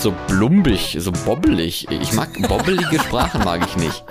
[0.00, 1.86] so blumbig, so bobbelig.
[1.90, 4.04] Ich mag bobbelige Sprache mag ich nicht.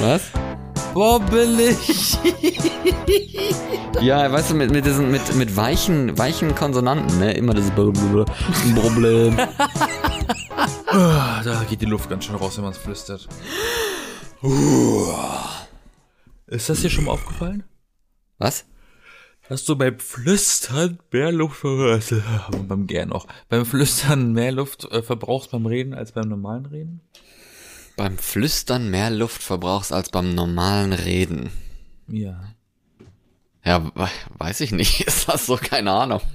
[0.00, 0.22] Was?
[0.92, 2.18] Bobbelig.
[4.00, 7.32] Ja, weißt du, mit, mit diesen, mit, mit weichen, weichen Konsonanten, ne?
[7.32, 9.38] Immer das Problem.
[10.88, 13.26] Ah, da geht die Luft ganz schön raus, wenn man es flüstert.
[16.48, 17.62] Ist das dir schon mal aufgefallen?
[18.38, 18.66] Was?
[19.48, 22.14] Dass du beim Flüstern mehr Luft verbrauchst,
[22.68, 27.00] beim Gern auch, beim Flüstern mehr Luft äh, verbrauchst beim Reden als beim normalen Reden?
[27.96, 31.50] Beim Flüstern mehr Luft verbrauchst als beim normalen Reden.
[32.08, 32.42] Ja.
[33.64, 35.00] Ja, we- weiß ich nicht.
[35.06, 35.56] Ist das so?
[35.56, 36.20] Keine Ahnung.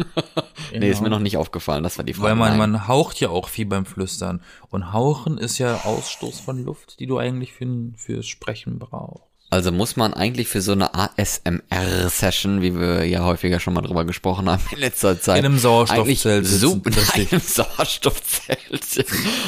[0.71, 1.81] Nee, ist mir noch nicht aufgefallen.
[1.81, 2.27] Das war die Frage.
[2.29, 4.39] Weil man, man haucht ja auch viel beim Flüstern.
[4.70, 7.65] Und hauchen ist ja Ausstoß von Luft, die du eigentlich für,
[7.95, 9.23] fürs Sprechen brauchst.
[9.52, 14.05] Also muss man eigentlich für so eine ASMR-Session, wie wir ja häufiger schon mal drüber
[14.05, 15.40] gesprochen haben in letzter Zeit.
[15.40, 19.05] In einem Sauerstoffzelt super, in einem Sauerstoffzelt.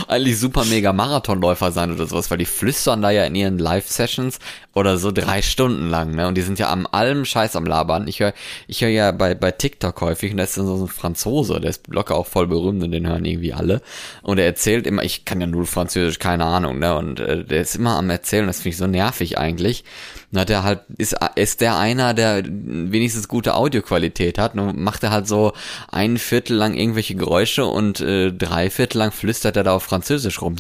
[0.08, 4.40] eigentlich super mega Marathonläufer sein oder sowas, weil die flüstern da ja in ihren Live-Sessions
[4.74, 6.28] oder so drei Stunden lang, ne?
[6.28, 8.08] Und die sind ja am allem Scheiß am Labern.
[8.08, 8.34] Ich höre
[8.68, 11.70] ich höre ja bei, bei TikTok häufig und da ist dann so ein Franzose, der
[11.70, 13.82] ist locker auch voll berühmt und den hören irgendwie alle.
[14.22, 16.96] Und er erzählt immer, ich kann ja null Französisch, keine Ahnung, ne?
[16.96, 19.84] Und äh, der ist immer am Erzählen, das finde ich so nervig eigentlich.
[20.32, 25.04] Und hat er halt, ist, ist der einer, der wenigstens gute Audioqualität hat, und macht
[25.04, 25.52] er halt so
[25.90, 30.42] ein Viertel lang irgendwelche Geräusche und äh, drei Viertel lang flüstert er da auf Französisch
[30.42, 30.56] rum.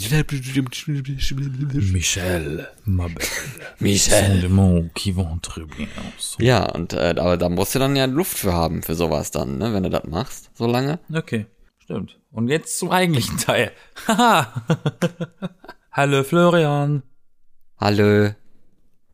[1.93, 3.29] Michel, ma belle.
[3.79, 4.00] Michel.
[4.49, 6.45] Mots qui vont très bien ensemble.
[6.45, 9.57] Ja, und äh, aber da musst du dann ja Luft für haben für sowas dann,
[9.57, 10.99] ne, wenn du das machst, so lange.
[11.13, 11.45] Okay,
[11.79, 12.17] stimmt.
[12.31, 13.71] Und jetzt zum eigentlichen Teil.
[14.07, 14.53] Haha.
[15.91, 17.03] Hallo Florian.
[17.77, 18.31] Hallo,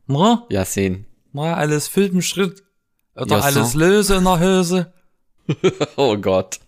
[0.07, 1.05] Na, Yasin.
[1.33, 2.63] na, alles füllt im Schritt.
[3.15, 3.59] Oder Ja, so.
[3.59, 4.93] alles löse in der Hose.
[5.95, 6.59] Oh Gott.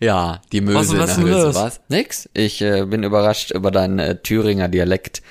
[0.00, 1.80] Ja, die Möse Was- in was der denn Hülse, was?
[1.88, 2.28] Nix.
[2.34, 5.22] Ich äh, bin überrascht über deinen äh, Thüringer Dialekt.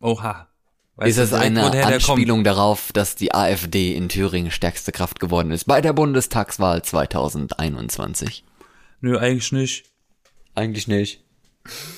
[0.00, 0.48] Oha.
[0.96, 1.86] Weißt Ist es eine der?
[1.86, 8.44] Anspielung darauf, dass die AfD in Thüringen stärkste Kraft geworden ist bei der Bundestagswahl 2021?
[9.00, 9.84] Nö, eigentlich nicht.
[10.56, 11.22] Eigentlich nicht.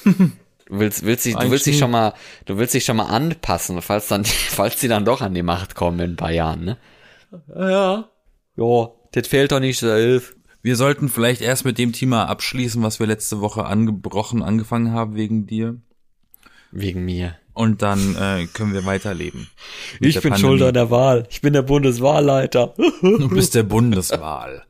[0.05, 0.31] Du
[0.69, 2.13] willst, willst dich, du willst dich schon mal,
[2.45, 5.75] du willst dich schon mal anpassen, falls dann, falls die dann doch an die Macht
[5.75, 6.77] kommen in ein paar Jahren, ne?
[7.57, 8.11] Ja.
[8.57, 10.37] Jo, das fehlt doch nicht so elf.
[10.63, 15.17] Wir sollten vielleicht erst mit dem Thema abschließen, was wir letzte Woche angebrochen angefangen haben
[15.17, 15.77] wegen dir.
[16.71, 17.37] Wegen mir.
[17.55, 19.49] Und dann äh, können wir weiterleben.
[20.01, 20.41] Ich bin Pandemie.
[20.41, 21.27] schuld an der Wahl.
[21.31, 22.75] Ich bin der Bundeswahlleiter.
[23.01, 24.65] Du bist der Bundeswahl.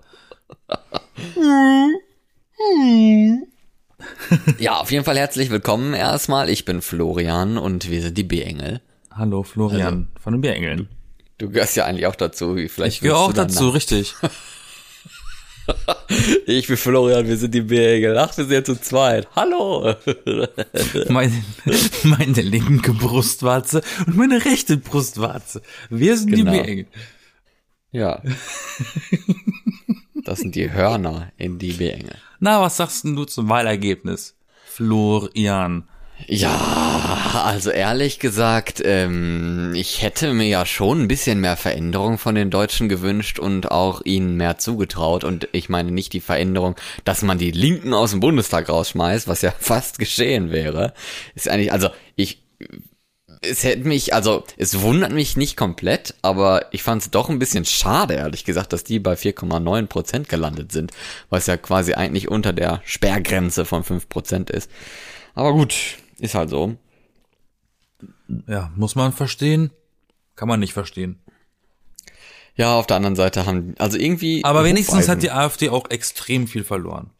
[4.58, 6.48] ja, auf jeden Fall herzlich willkommen erstmal.
[6.48, 8.80] Ich bin Florian und wir sind die B-Engel.
[9.10, 10.88] Hallo Florian von den Bierengeln.
[11.38, 12.54] Du gehörst ja eigentlich auch dazu.
[12.68, 14.14] Vielleicht Ich gehöre auch dazu, richtig.
[16.46, 18.18] Ich bin Florian, wir sind die B-Engel.
[18.18, 19.28] Ach, wir sind ja zu zweit.
[19.36, 19.94] Hallo.
[21.08, 21.44] meine,
[22.02, 25.62] meine linke Brustwarze und meine rechte Brustwarze.
[25.88, 26.50] Wir sind Genau.
[26.52, 26.86] die Bierengel.
[27.92, 28.22] ja.
[30.24, 32.16] Das sind die Hörner in die B-Engel.
[32.40, 34.36] Na, was sagst denn du zum Wahlergebnis?
[34.66, 35.84] Florian.
[36.26, 42.34] Ja, also ehrlich gesagt, ähm, ich hätte mir ja schon ein bisschen mehr Veränderung von
[42.34, 45.24] den Deutschen gewünscht und auch ihnen mehr zugetraut.
[45.24, 49.42] Und ich meine nicht die Veränderung, dass man die Linken aus dem Bundestag rausschmeißt, was
[49.42, 50.94] ja fast geschehen wäre.
[51.34, 52.42] Ist eigentlich, also ich,
[53.42, 57.38] es hätte mich, also es wundert mich nicht komplett, aber ich fand es doch ein
[57.38, 60.92] bisschen schade, ehrlich gesagt, dass die bei 4,9 Prozent gelandet sind,
[61.30, 64.70] was ja quasi eigentlich unter der Sperrgrenze von 5 Prozent ist.
[65.34, 66.76] Aber gut, ist halt so.
[68.46, 69.70] Ja, muss man verstehen?
[70.36, 71.18] Kann man nicht verstehen.
[72.54, 74.44] Ja, auf der anderen Seite haben, also irgendwie.
[74.44, 77.10] Aber wenigstens hat die AfD auch extrem viel verloren.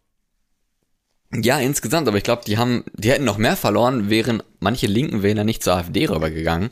[1.33, 5.23] Ja, insgesamt, aber ich glaube, die haben, die hätten noch mehr verloren, wären manche linken
[5.23, 6.71] Wähler nicht zur AfD rübergegangen.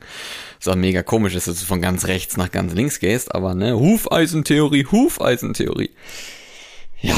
[0.59, 3.55] Was auch mega komisch ist, dass du von ganz rechts nach ganz links gehst, aber
[3.55, 5.91] ne, Hufeisentheorie, Hufeisentheorie.
[7.01, 7.15] Ja,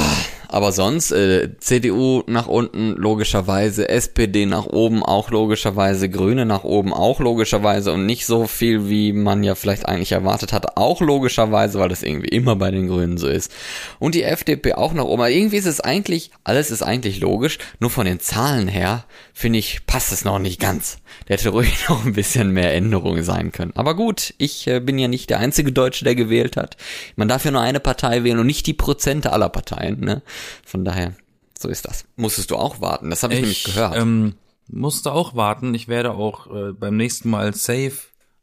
[0.52, 6.92] aber sonst, äh, CDU nach unten logischerweise, SPD nach oben auch logischerweise, Grüne nach oben
[6.92, 11.78] auch logischerweise und nicht so viel, wie man ja vielleicht eigentlich erwartet hat, auch logischerweise,
[11.78, 13.52] weil das irgendwie immer bei den Grünen so ist.
[14.00, 15.20] Und die FDP auch nach oben.
[15.20, 19.60] Aber irgendwie ist es eigentlich, alles ist eigentlich logisch, nur von den Zahlen her, finde
[19.60, 20.98] ich, passt es noch nicht ganz.
[21.26, 23.72] Da hätte ruhig noch ein bisschen mehr Änderung sein können.
[23.76, 26.76] Aber gut, ich äh, bin ja nicht der einzige Deutsche, der gewählt hat.
[27.14, 30.22] Man darf ja nur eine Partei wählen und nicht die Prozente aller Parteien, ne?
[30.65, 31.15] Von daher,
[31.59, 32.04] so ist das.
[32.16, 33.97] Musstest du auch warten, das habe ich, nämlich gehört.
[33.97, 34.34] Ähm,
[34.69, 35.75] musste auch warten.
[35.75, 37.98] Ich werde auch äh, beim nächsten Mal safe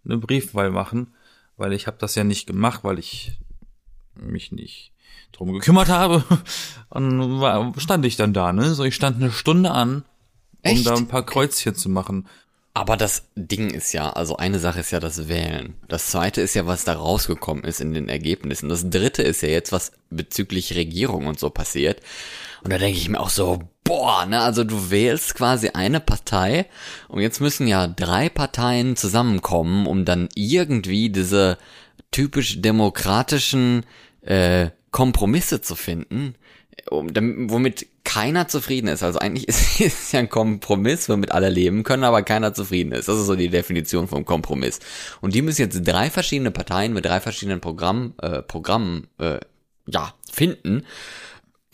[0.06, 1.14] eine Briefwahl machen,
[1.58, 3.40] weil ich habe das ja nicht gemacht, weil ich
[4.16, 4.92] mich nicht
[5.32, 6.24] drum gekümmert habe.
[6.90, 8.74] Und war, stand ich dann da, ne?
[8.74, 10.04] So, ich stand eine Stunde an,
[10.64, 10.86] um Echt?
[10.86, 12.28] da ein paar Kreuzchen zu machen.
[12.78, 15.74] Aber das Ding ist ja, also eine Sache ist ja das Wählen.
[15.88, 18.70] Das zweite ist ja, was da rausgekommen ist in den Ergebnissen.
[18.70, 22.02] Das dritte ist ja jetzt, was bezüglich Regierung und so passiert.
[22.64, 26.68] Und da denke ich mir auch so, boah, ne, also du wählst quasi eine Partei
[27.08, 31.58] und jetzt müssen ja drei Parteien zusammenkommen, um dann irgendwie diese
[32.12, 33.88] typisch demokratischen
[34.22, 36.36] äh, Kompromisse zu finden,
[36.92, 39.04] um, damit, womit keiner zufrieden ist.
[39.04, 43.10] Also eigentlich ist es ja ein Kompromiss, womit alle leben können, aber keiner zufrieden ist.
[43.10, 44.80] Das ist so die Definition vom Kompromiss.
[45.20, 49.40] Und die müssen jetzt drei verschiedene Parteien mit drei verschiedenen Programm, äh, Programmen äh,
[49.88, 50.84] ja, finden.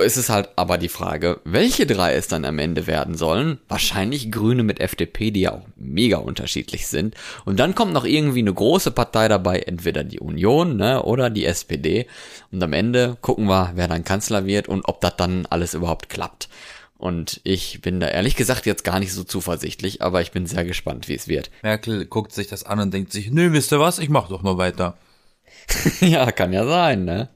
[0.04, 3.60] Es ist halt aber die Frage, welche drei es dann am Ende werden sollen.
[3.68, 7.16] Wahrscheinlich Grüne mit FDP, die ja auch mega unterschiedlich sind.
[7.46, 11.46] Und dann kommt noch irgendwie eine große Partei dabei, entweder die Union ne, oder die
[11.46, 12.08] SPD.
[12.52, 16.10] Und am Ende gucken wir, wer dann Kanzler wird und ob das dann alles überhaupt
[16.10, 16.50] klappt.
[16.98, 20.64] Und ich bin da ehrlich gesagt jetzt gar nicht so zuversichtlich, aber ich bin sehr
[20.64, 21.52] gespannt, wie es wird.
[21.62, 24.42] Merkel guckt sich das an und denkt sich, nö, wisst ihr was, ich mach doch
[24.42, 24.98] nur weiter.
[26.00, 27.30] ja, kann ja sein, ne?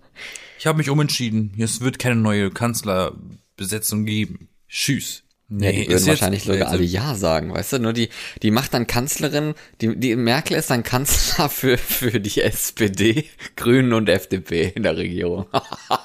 [0.59, 1.54] Ich habe mich umentschieden.
[1.57, 4.50] Es wird keine neue Kanzlerbesetzung geben.
[4.68, 5.24] Tschüss.
[5.50, 7.80] Ja, die würden wahrscheinlich sogar alle Ja sagen, weißt du?
[7.80, 8.09] Nur die,
[8.44, 13.25] die macht dann Kanzlerin, die, die Merkel ist dann Kanzler für, für die SPD,
[13.56, 15.45] Grünen und FDP in der Regierung.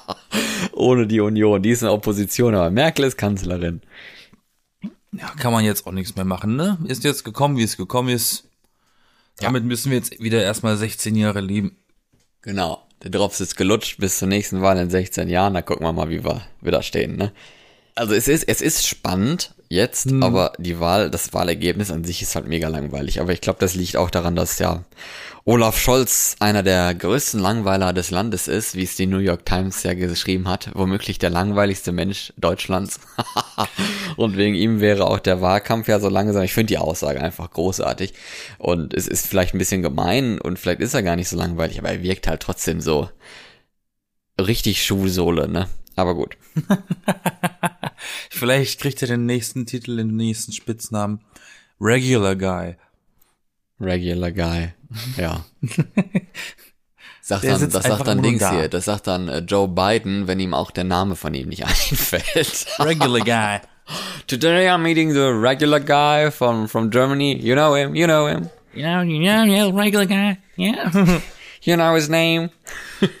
[0.71, 3.81] Ohne die Union, die ist in der Opposition, aber Merkel ist Kanzlerin.
[5.11, 6.77] Ja, kann man jetzt auch nichts mehr machen, ne?
[6.87, 8.45] Ist jetzt gekommen, wie es gekommen ist.
[9.39, 11.77] Damit müssen wir jetzt wieder erstmal 16 Jahre leben.
[12.41, 12.82] Genau.
[13.03, 15.53] Der Drops ist gelutscht bis zur nächsten Wahl in 16 Jahren.
[15.53, 17.31] Da gucken wir mal, wie wir wieder stehen, ne?
[17.95, 20.23] Also es ist, es ist spannend jetzt, Hm.
[20.23, 23.19] aber die Wahl, das Wahlergebnis an sich ist halt mega langweilig.
[23.21, 24.83] Aber ich glaube, das liegt auch daran, dass ja
[25.45, 29.83] Olaf Scholz einer der größten Langweiler des Landes ist, wie es die New York Times
[29.83, 30.71] ja geschrieben hat.
[30.73, 33.01] Womöglich der langweiligste Mensch Deutschlands.
[34.15, 36.43] Und wegen ihm wäre auch der Wahlkampf ja so langsam.
[36.43, 38.13] Ich finde die Aussage einfach großartig.
[38.57, 41.79] Und es ist vielleicht ein bisschen gemein und vielleicht ist er gar nicht so langweilig,
[41.79, 43.09] aber er wirkt halt trotzdem so
[44.39, 45.67] richtig Schuhsohle, ne?
[45.95, 46.37] Aber gut.
[48.29, 51.21] Vielleicht kriegt er den nächsten Titel, den nächsten Spitznamen.
[51.79, 52.75] Regular Guy.
[53.83, 54.73] Regular Guy.
[55.17, 55.43] Ja.
[57.21, 58.51] Sagt dann, das sagt dann Dings da.
[58.51, 61.63] hier, das sagt dann äh, Joe Biden, wenn ihm auch der Name von ihm nicht
[61.65, 62.65] einfällt.
[62.79, 63.59] Regular Guy.
[64.27, 67.37] Today I'm meeting the regular guy from, from Germany.
[67.37, 68.49] You know him, you know him.
[68.73, 70.37] Ja, ja, ja, regular guy.
[70.57, 70.91] Ja.
[71.61, 72.49] You know his name.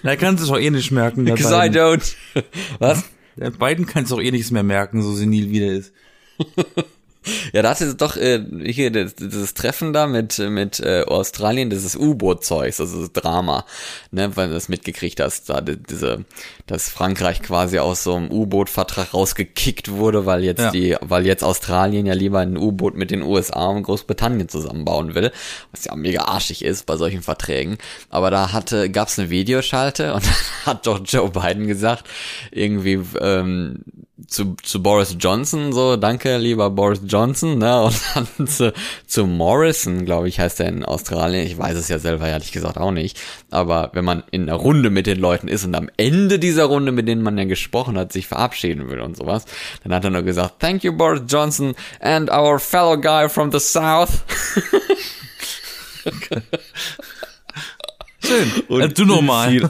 [0.03, 1.23] Da kannst du es auch eh nicht merken.
[1.23, 1.81] Because I Biden.
[1.81, 2.15] don't.
[2.79, 3.03] Was?
[3.37, 5.93] Der Biden kannst du auch eh nichts mehr merken, so senil wie der ist.
[7.53, 11.95] Ja, da hatte doch äh, hier das, dieses Treffen da mit mit äh, Australien, dieses
[11.95, 13.65] U-Boot-Zeugs, also das Drama,
[14.11, 16.25] ne, weil du das mitgekriegt hast, da die- diese,
[16.67, 20.71] dass Frankreich quasi aus so einem U-Boot-Vertrag rausgekickt wurde, weil jetzt Ja.
[20.71, 25.31] die, weil jetzt Australien ja lieber ein U-Boot mit den USA und Großbritannien zusammenbauen will,
[25.71, 27.77] was ja mega arschig ist bei solchen Verträgen.
[28.09, 30.23] Aber da hatte, gab's eine Videoschalte und
[30.65, 32.05] hat doch Joe Biden gesagt,
[32.51, 33.83] irgendwie ähm,
[34.27, 37.12] zu, zu Boris Johnson, so, danke, lieber Boris Johnson,
[37.59, 38.73] ne, und dann zu,
[39.07, 42.77] zu Morrison, glaube ich, heißt er in Australien, ich weiß es ja selber ehrlich gesagt
[42.77, 43.19] auch nicht,
[43.51, 46.91] aber wenn man in einer Runde mit den Leuten ist und am Ende dieser Runde,
[46.91, 49.45] mit denen man ja gesprochen hat, sich verabschieden will und sowas,
[49.83, 53.59] dann hat er nur gesagt, thank you Boris Johnson and our fellow guy from the
[53.59, 54.23] south.
[58.19, 58.51] Schön.
[58.67, 59.69] Und Äh, du nochmal.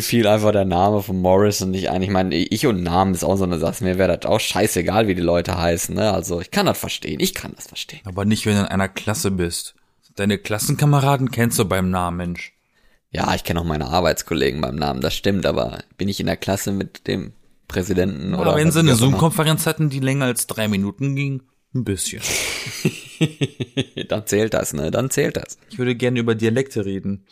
[0.00, 2.02] Fiel, einfach der Name von Morrison nicht ein.
[2.02, 3.84] Ich meine, ich und Namen ist auch so eine Sache.
[3.84, 5.94] Mir wäre das auch scheißegal, wie die Leute heißen.
[5.94, 6.12] Ne?
[6.12, 7.20] Also ich kann das verstehen.
[7.20, 8.00] Ich kann das verstehen.
[8.04, 9.74] Aber nicht, wenn du in einer Klasse bist.
[10.16, 12.52] Deine Klassenkameraden kennst du beim Namen, Mensch.
[13.10, 15.00] Ja, ich kenne auch meine Arbeitskollegen beim Namen.
[15.00, 15.46] Das stimmt.
[15.46, 17.32] Aber bin ich in der Klasse mit dem
[17.68, 18.94] Präsidenten Oder oder wenn sie eine?
[18.94, 21.42] Zoom-Konferenz hatten, die länger als drei Minuten ging,
[21.74, 22.22] ein bisschen.
[24.08, 24.90] Dann zählt das, ne?
[24.90, 25.58] Dann zählt das.
[25.70, 27.26] Ich würde gerne über Dialekte reden.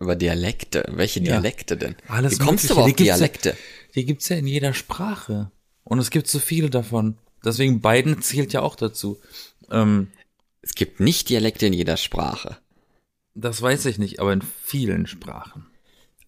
[0.00, 0.84] Über Dialekte.
[0.88, 1.26] Welche Ja.
[1.40, 1.94] Dialekte denn?
[2.08, 3.56] Alles wie kommst du aber auf Die gibt's ja- Dialekte?
[3.94, 5.50] Die gibt's ja in jeder Sprache.
[5.84, 7.16] Und es gibt so viele davon.
[7.44, 9.18] Deswegen Biden zählt ja auch dazu.
[9.70, 10.08] Ähm,
[10.62, 12.58] Es gibt nicht Dialekte in jeder Sprache.
[13.34, 15.66] das weiß ich nicht, aber in vielen Sprachen.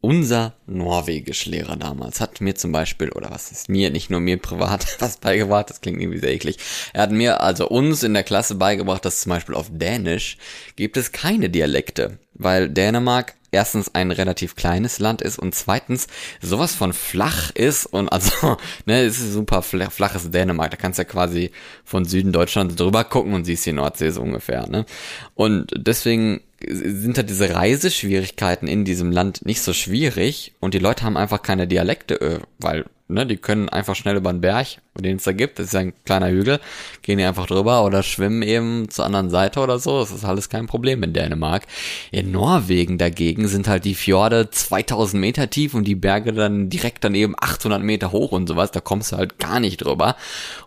[0.00, 4.84] Unser Norwegischlehrer damals hat mir zum Beispiel, oder was ist mir, nicht nur mir privat,
[5.00, 6.56] was beigebracht, das klingt irgendwie sehr eklig.
[6.92, 10.38] Er hat mir, also uns in der Klasse beigebracht, dass zum Beispiel auf Dänisch
[10.76, 16.06] gibt es keine Dialekte, weil Dänemark erstens ein relativ kleines Land ist und zweitens
[16.40, 18.56] sowas von flach ist und also,
[18.86, 21.50] ne, es ist super fla- flaches Dänemark, da kannst du ja quasi
[21.84, 24.86] von Süden Deutschlands drüber gucken und siehst die Nordsee so ungefähr, ne.
[25.34, 31.04] Und deswegen sind halt diese Reiseschwierigkeiten in diesem Land nicht so schwierig und die Leute
[31.04, 34.66] haben einfach keine Dialekte, äh, weil ne, die können einfach schnell über den Berg,
[34.98, 36.60] den es da gibt, das ist ja ein kleiner Hügel,
[37.02, 40.48] gehen die einfach drüber oder schwimmen eben zur anderen Seite oder so, das ist alles
[40.48, 41.66] kein Problem in Dänemark.
[42.10, 47.04] In Norwegen dagegen sind halt die Fjorde 2000 Meter tief und die Berge dann direkt
[47.04, 50.16] daneben 800 Meter hoch und sowas, da kommst du halt gar nicht drüber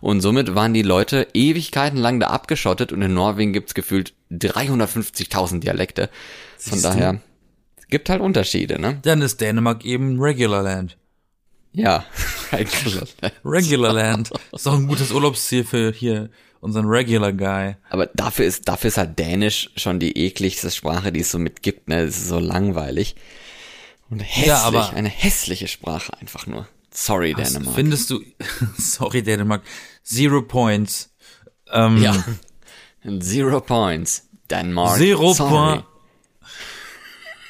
[0.00, 5.60] und somit waren die Leute Ewigkeiten lang da abgeschottet und in Norwegen gibt's gefühlt 350.000
[5.60, 6.08] Dialekte.
[6.58, 6.88] Von Siehst du?
[6.88, 7.20] daher
[7.88, 8.98] gibt halt Unterschiede, ne?
[9.02, 10.96] Dann ist Dänemark eben Regular Land.
[11.76, 12.04] Ja.
[13.44, 14.30] Regular Land.
[14.52, 16.30] Ist doch ein gutes Urlaubsziel für hier
[16.60, 17.76] unseren Regular Guy.
[17.90, 21.88] Aber dafür ist, dafür ist halt Dänisch schon die ekligste Sprache, die es so mitgibt,
[21.88, 22.00] ne?
[22.00, 23.14] Es ist so langweilig.
[24.08, 26.66] Und hässlich, Ja, aber- eine hässliche Sprache einfach nur.
[26.90, 27.74] Sorry, Was Dänemark.
[27.74, 28.22] Findest du,
[28.78, 29.62] sorry Dänemark,
[30.02, 31.10] Zero Points.
[31.70, 32.24] Ähm, ja.
[33.20, 34.28] Zero points.
[34.50, 34.96] Denmark.
[34.98, 35.82] Zero sorry.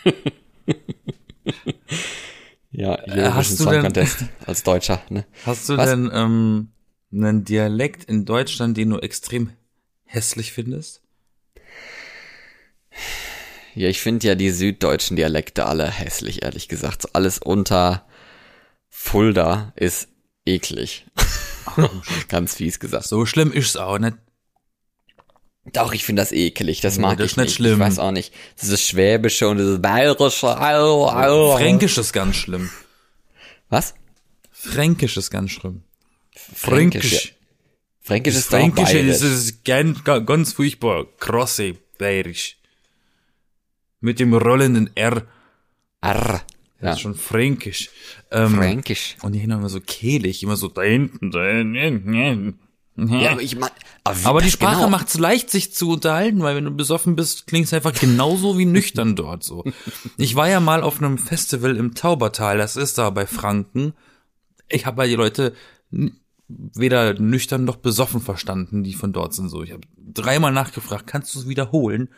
[2.79, 5.25] Ja, Äh, Eurovision hast du Song denn- Contest als Deutscher, ne?
[5.47, 5.89] Hast du Was?
[5.89, 6.69] denn ähm,
[7.11, 9.51] einen Dialekt in Deutschland, den du extrem
[10.05, 11.01] hässlich findest?
[13.75, 17.03] Ja, ich finde ja die süddeutschen Dialekte alle hässlich, ehrlich gesagt.
[17.03, 18.07] So alles unter
[18.91, 20.09] Fulda ist
[20.45, 21.07] eklig.
[22.29, 23.05] Ganz fies gesagt.
[23.05, 24.17] So schlimm ist's auch nicht.
[25.73, 26.81] Doch, ich finde das ekelig.
[26.81, 27.75] Das Nee, mag das ich ist nicht schlimm.
[27.75, 28.33] Ich weiß auch nicht.
[28.61, 30.49] Dieses Schwäbische und dieses Bayerische.
[30.61, 31.57] Au, au.
[31.57, 32.71] Fränkisch ist ganz schlimm.
[33.69, 33.95] Was?
[34.53, 35.83] Fränkisch ist ganz schlimm.
[36.35, 37.03] Fränkisch.
[37.03, 37.35] Fränkisch.
[38.01, 39.11] Fränkisch Das ist Fränkische bayerisch.
[39.17, 41.07] ist, ist ganz, ganz furchtbar.
[41.19, 42.57] Krosse bayerisch.
[44.01, 45.27] Mit dem rollenden R.
[46.01, 46.43] Arr.
[46.79, 46.93] Das Ja.
[46.93, 47.91] ist schon fränkisch.
[48.31, 49.17] Ähm, Fränkisch.
[49.23, 52.61] Und die hin immer so kehlig, immer so da hinten, da hinten.
[52.97, 53.73] Ja, aber ich mag.
[54.05, 57.47] Aber, Aber die Sprache genau- macht's leicht, sich zu unterhalten, weil wenn du besoffen bist,
[57.47, 59.65] klingt's einfach genauso wie nüchtern dort so.
[60.17, 63.93] Ich war ja mal auf einem Festival im Taubertal, das ist da bei Franken.
[64.69, 65.53] Ich habe halt die Leute
[66.49, 69.63] weder nüchtern noch besoffen verstanden, die von dort sind so.
[69.63, 69.83] Ich habe
[70.15, 72.09] dreimal nachgefragt, kannst du es wiederholen?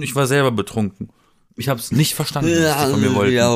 [0.00, 1.08] Ich war selber betrunken.
[1.56, 3.34] Ich habe es nicht verstanden, was die von mir wollten.
[3.34, 3.54] Ja,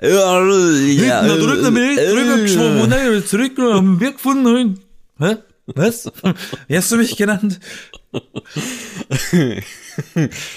[0.00, 0.44] ja,
[0.78, 4.80] ja, Na, drück na Bild, äh, rübergeschwommen und dann wieder zurück und am Berg gefunden.
[5.18, 5.36] Hä?
[5.74, 6.10] Was?
[6.68, 7.60] Wie hast du mich genannt?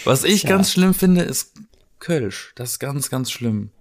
[0.05, 1.53] Was ich ganz schlimm finde, ist
[1.99, 2.53] Kölsch.
[2.55, 3.71] Das ist ganz, ganz schlimm.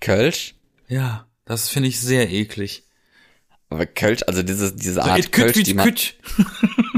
[0.00, 0.54] Kölsch?
[0.88, 2.84] Ja, das finde ich sehr eklig.
[3.68, 5.94] Aber Kölsch, also diese, diese Art küt, Kölsch, die man.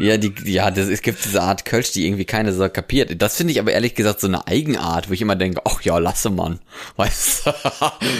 [0.02, 3.20] Ja, die, ja, das, es gibt diese Art Kölsch, die irgendwie keine so kapiert.
[3.22, 5.98] Das finde ich aber ehrlich gesagt so eine Eigenart, wo ich immer denke, ach ja,
[5.98, 6.60] lasse man.
[6.96, 7.52] Weißt du?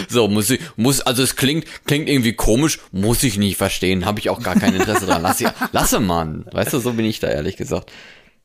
[0.09, 4.19] So, muss ich, muss, also es klingt, klingt irgendwie komisch, muss ich nicht verstehen, habe
[4.19, 5.21] ich auch gar kein Interesse dran.
[5.21, 6.45] Lass, lasse man.
[6.51, 7.91] Weißt du, so bin ich da ehrlich gesagt.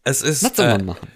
[0.05, 1.09] Es ist, Lasse äh, man machen.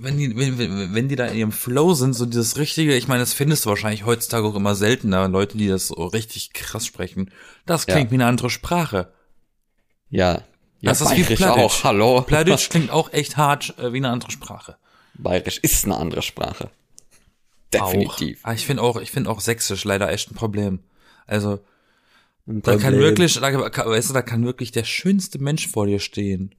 [0.00, 3.08] wenn die, wenn, wenn, wenn die da in ihrem Flow sind, so dieses richtige, ich
[3.08, 6.86] meine, das findest du wahrscheinlich heutzutage auch immer seltener, Leute, die das so richtig krass
[6.86, 7.30] sprechen.
[7.66, 8.10] Das klingt Ja.
[8.10, 9.12] wie eine andere Sprache.
[10.10, 10.42] Ja.
[10.82, 12.22] Ja, Das ist wie Bayerisch auch, hallo.
[12.26, 14.76] Plattdeutsch klingt auch echt hart äh, wie eine andere Sprache.
[15.14, 16.70] Bayerisch ist eine andere Sprache.
[17.72, 18.40] Definitiv.
[18.44, 18.48] Auch.
[18.50, 20.80] Ah, ich finde auch, ich finde auch Sächsisch leider echt ein Problem.
[21.26, 21.60] Also,
[22.46, 23.00] Ein da kann Problem.
[23.00, 26.54] wirklich, da, kann- weißt du, da kann wirklich der schönste Mensch vor dir stehen.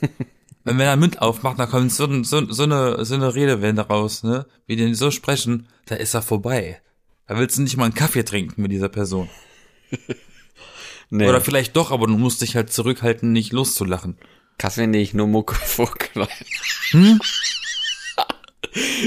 [0.64, 4.46] Wenn er Mund aufmacht, da kommt so, so, so eine, so eine Redewende raus, ne?
[4.66, 6.80] Wie die so sprechen, da ist er vorbei.
[7.28, 9.28] Da willst du nicht mal einen Kaffee trinken mit dieser Person.
[11.10, 11.28] Nee.
[11.28, 14.18] Oder vielleicht doch, aber du musst dich halt zurückhalten, nicht loszulachen.
[14.58, 16.10] Kaffee nicht, nur Muckefuck.
[16.92, 17.20] Hm?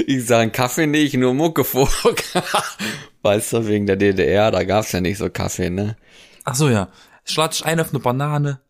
[0.06, 2.18] Ich sage Kaffee nicht, nur Muckefuck.
[3.22, 5.96] Weißt du, wegen der DDR, da gab's ja nicht so Kaffee, ne?
[6.44, 6.88] Ach so, ja.
[7.24, 8.60] Schlatsch ein auf eine Banane.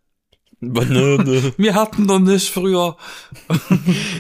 [0.61, 1.55] Banane.
[1.57, 2.97] Wir hatten doch nicht früher.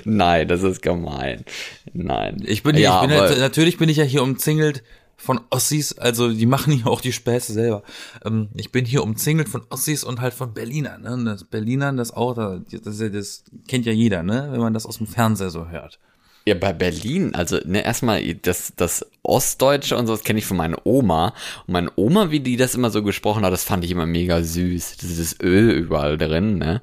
[0.04, 1.44] Nein, das ist gemein.
[1.92, 2.42] Nein.
[2.44, 4.82] Ich bin, ja, ich bin halt, natürlich bin ich ja hier umzingelt
[5.20, 7.82] von Ossis, also die machen hier auch die Späße selber.
[8.24, 11.02] Ähm, ich bin hier umzingelt von Ossis und halt von Berlinern.
[11.02, 11.12] Ne?
[11.12, 14.48] Und Das Berlinern, das auch, das, das, das kennt ja jeder, ne?
[14.50, 15.98] wenn man das aus dem Fernseher so hört.
[16.46, 20.56] ja, bei Berlin, also ne, erstmal das, das Ostdeutsche und so, das kenne ich von
[20.56, 21.34] meiner Oma.
[21.66, 24.42] Und meine Oma, wie die das immer so gesprochen hat, das fand ich immer mega
[24.42, 24.96] süß.
[24.96, 26.80] Das ist das Öl überall drin, ne?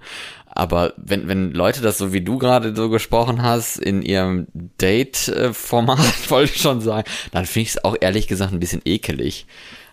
[0.57, 6.29] Aber wenn, wenn Leute das so wie du gerade so gesprochen hast, in ihrem Date-Format,
[6.31, 9.45] wollte ich schon sagen, dann finde ich es auch ehrlich gesagt ein bisschen ekelig.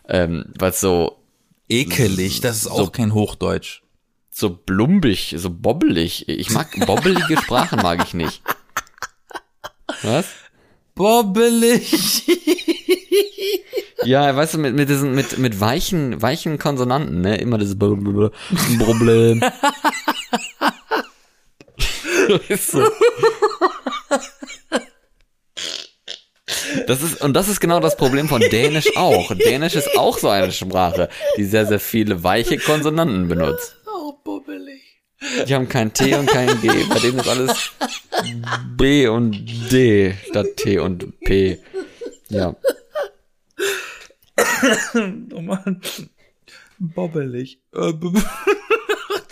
[0.09, 1.19] Ähm, weil so,
[1.69, 3.83] Ekelig, das ist auch So- kein Hochdeutsch.
[4.31, 6.29] so blumbig, so bobbelig.
[6.29, 8.43] Ich mag bobbelige Sprachen mag ich nicht.
[10.03, 10.27] Was?
[10.95, 12.25] Bobbelig.
[14.05, 17.37] Ja, weißt du, mit, mit diesen, mit, mit weichen, weichen Konsonanten, ne?
[17.37, 19.41] Immer das Problem.
[22.49, 22.87] ist so.
[26.87, 29.35] Das ist, und das ist genau das Problem von Dänisch auch.
[29.35, 33.77] Dänisch ist auch so eine Sprache, die sehr, sehr viele weiche Konsonanten benutzt.
[33.87, 34.83] Oh, bubbelig.
[35.47, 36.69] Die haben kein T und kein G.
[36.89, 37.71] Bei denen ist alles
[38.77, 41.59] B und D statt T und P.
[42.29, 42.55] Ja.
[44.95, 45.81] Oh Mann.
[46.79, 47.59] Bobbelig.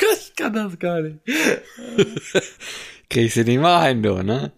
[0.13, 1.19] Ich kann das gar nicht.
[3.11, 4.53] Kriegst du nicht mal ein, du, ne?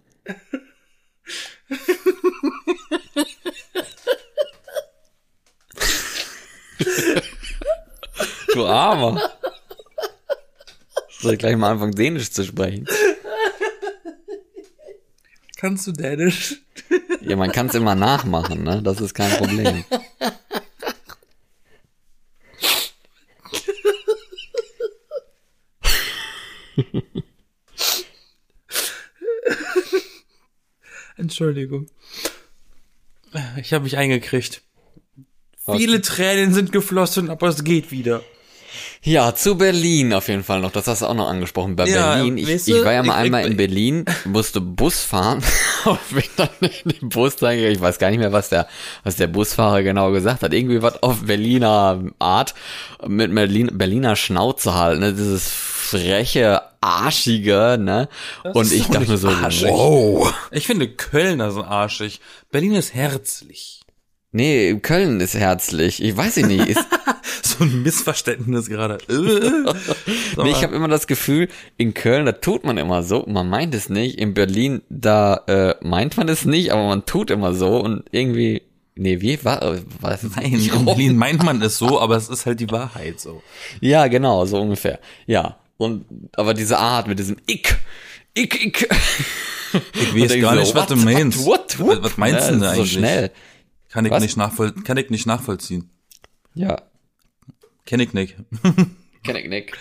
[8.53, 9.21] du Armer.
[11.21, 12.87] Soll ich gleich mal anfangen, Dänisch zu sprechen?
[15.57, 16.63] Kannst du Dänisch?
[17.23, 18.83] Ja, man kann es immer nachmachen, ne?
[18.83, 19.85] Das ist kein Problem.
[31.17, 31.87] Entschuldigung.
[33.61, 34.63] Ich habe mich eingekriegt.
[35.77, 38.23] Viele Tränen sind geflossen, aber es geht wieder.
[39.03, 40.73] Ja, zu Berlin auf jeden Fall noch.
[40.73, 41.77] Das hast du auch noch angesprochen.
[41.77, 42.39] Bei Ja, Berlin.
[42.39, 45.43] Ich, weißt du, ich war ja mal ich- einmal ich- in Berlin, musste Bus fahren.
[45.85, 47.77] und bin dann in den Bus reingegangen.
[47.77, 48.67] Ich weiß gar nicht mehr, was der,
[49.05, 50.53] was der Busfahrer genau gesagt hat.
[50.53, 52.55] Irgendwie was auf Berliner Art
[53.07, 54.99] mit Berlin, Berliner Schnauze halt.
[55.01, 55.13] Ne?
[55.13, 55.49] Dieses
[55.85, 58.09] freche, arschige, ne?
[58.43, 59.71] und ist ich dachte mir so, arschig.
[59.71, 60.35] wow.
[60.51, 62.21] Ich finde Kölner so arschig.
[62.51, 63.85] Berlin ist herzlich.
[64.33, 66.03] Nee, Köln ist herzlich.
[66.03, 66.77] Ich weiß ich nicht.
[67.43, 68.99] So ein Missverständnis gerade.
[69.09, 69.75] Äh.
[70.43, 73.75] Nee, ich habe immer das Gefühl, in Köln, da tut man immer so, man meint
[73.75, 74.19] es nicht.
[74.19, 78.63] In Berlin, da äh, meint man es nicht, aber man tut immer so und irgendwie,
[78.95, 80.85] nee, wie war, äh, war das jetzt Nein, in?
[80.85, 83.43] Berlin meint man es so, aber es ist halt die Wahrheit so.
[83.81, 84.99] Ja, genau, so ungefähr.
[85.27, 87.77] Ja, und aber diese Art mit diesem Ick,
[88.37, 88.89] Ick, Ick.
[89.95, 91.45] Ich weiß gar nicht, was du meinst.
[91.45, 92.93] What, what, Was- was meinst du denn ja, eigentlich?
[92.93, 93.31] So schnell.
[93.89, 94.23] Kann ich Was?
[94.23, 95.91] nicht nachvoll kann ich nicht nachvollziehen.
[96.55, 96.83] Ja,
[97.87, 98.37] Kenn ich nicht.
[99.25, 99.73] kenn ich nicht.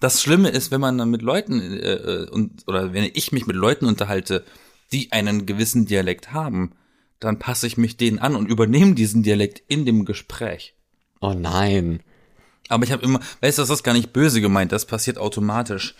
[0.00, 3.46] Das Schlimme ist, wenn man dann mit Leuten äh, äh, und oder wenn ich mich
[3.46, 4.44] mit Leuten unterhalte,
[4.92, 6.72] die einen gewissen Dialekt haben,
[7.20, 10.74] dann passe ich mich denen an und übernehme diesen Dialekt in dem Gespräch.
[11.20, 12.00] Oh nein.
[12.68, 15.94] Aber ich habe immer, weißt du, das ist gar nicht böse gemeint, das passiert automatisch.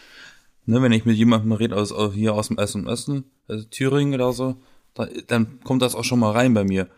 [0.67, 4.15] Ne, wenn ich mit jemandem rede aus, aus hier aus dem Essen Osten, also Thüringen
[4.15, 4.57] oder so,
[4.95, 6.89] da, dann kommt das auch schon mal rein bei mir.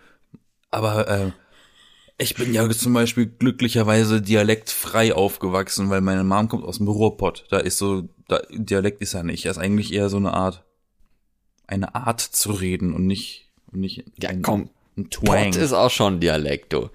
[0.71, 1.33] Aber äh,
[2.19, 7.47] ich bin ja zum Beispiel glücklicherweise dialektfrei aufgewachsen, weil meine Mom kommt aus dem Ruhrpott.
[7.51, 9.45] Da ist so, da, Dialekt ist ja nicht.
[9.45, 10.65] Er ist eigentlich eher so eine Art,
[11.67, 14.71] eine Art zu reden und nicht, und nicht Ja, ein, komm.
[14.97, 15.51] ein Twang.
[15.51, 16.89] Pott ist auch schon Dialekt, du.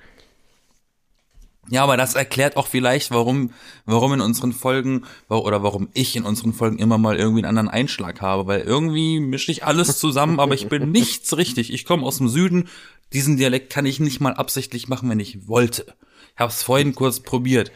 [1.71, 3.51] Ja, aber das erklärt auch vielleicht, warum,
[3.86, 7.69] warum in unseren Folgen, oder warum ich in unseren Folgen immer mal irgendwie einen anderen
[7.69, 11.71] Einschlag habe, weil irgendwie mische ich alles zusammen, aber ich bin nichts richtig.
[11.71, 12.67] Ich komme aus dem Süden,
[13.13, 15.95] diesen Dialekt kann ich nicht mal absichtlich machen, wenn ich wollte.
[16.34, 17.71] Ich habe es vorhin kurz probiert,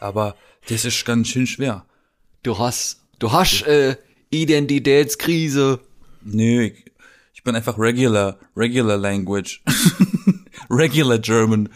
[0.00, 0.34] aber
[0.68, 1.86] das ist ganz schön schwer.
[2.42, 3.94] Du hast, du hast äh,
[4.30, 5.78] Identitätskrise.
[6.24, 6.84] Nö, ich,
[7.32, 9.62] ich bin einfach regular, regular language.
[10.68, 11.68] regular German.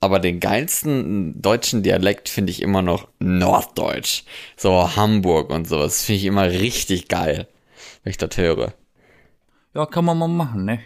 [0.00, 4.24] Aber den geilsten deutschen Dialekt finde ich immer noch Norddeutsch.
[4.56, 6.04] So Hamburg und sowas.
[6.04, 7.48] Finde ich immer richtig geil,
[8.02, 8.74] wenn ich das höre.
[9.74, 10.80] Ja, kann man mal machen, ne?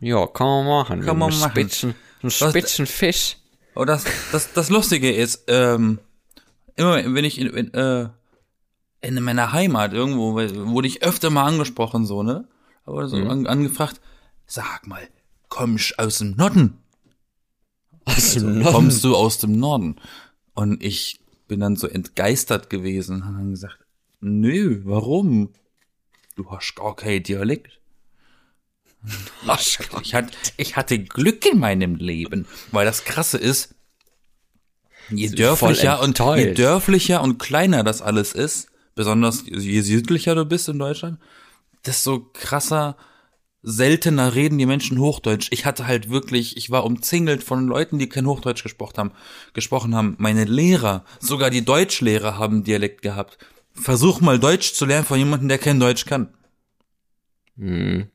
[0.00, 1.00] Ja, kann man machen.
[1.02, 1.50] Kann man machen.
[1.50, 3.36] Spitzen, einen spitzen Fisch.
[3.74, 6.00] Aber das, das, das Lustige ist, ähm,
[6.76, 8.08] immer wenn ich in, in, äh,
[9.00, 12.48] in meiner Heimat irgendwo, wurde ich öfter mal angesprochen, so, ne?
[12.84, 14.00] Aber so an, angefragt,
[14.46, 15.08] sag mal,
[15.48, 16.78] kommst aus dem Norden?
[18.16, 18.72] Aus dem Also, Norden.
[18.72, 19.96] Kommst du aus dem Norden?
[20.54, 23.78] Und ich bin dann so entgeistert gewesen und hab dann gesagt,
[24.20, 25.50] nö, warum?
[26.36, 27.78] Du hast gar kein Dialekt.
[30.02, 33.74] Ich hatte, ich hatte Glück in meinem Leben, weil das Krasse ist,
[35.08, 40.68] je dörflicher und je dörflicher und kleiner das alles ist, besonders je südlicher du bist
[40.68, 41.18] in Deutschland,
[41.86, 42.96] desto krasser,
[43.62, 45.48] seltener reden die Menschen Hochdeutsch.
[45.50, 49.12] Ich hatte halt wirklich, ich war umzingelt von Leuten, die kein Hochdeutsch gesprochen haben,
[49.52, 50.14] gesprochen haben.
[50.18, 53.38] Meine Lehrer, sogar die Deutschlehrer haben Dialekt gehabt.
[53.72, 56.32] Versuch mal Deutsch zu lernen von jemandem, der kein Deutsch kann
[57.56, 58.06] Hm.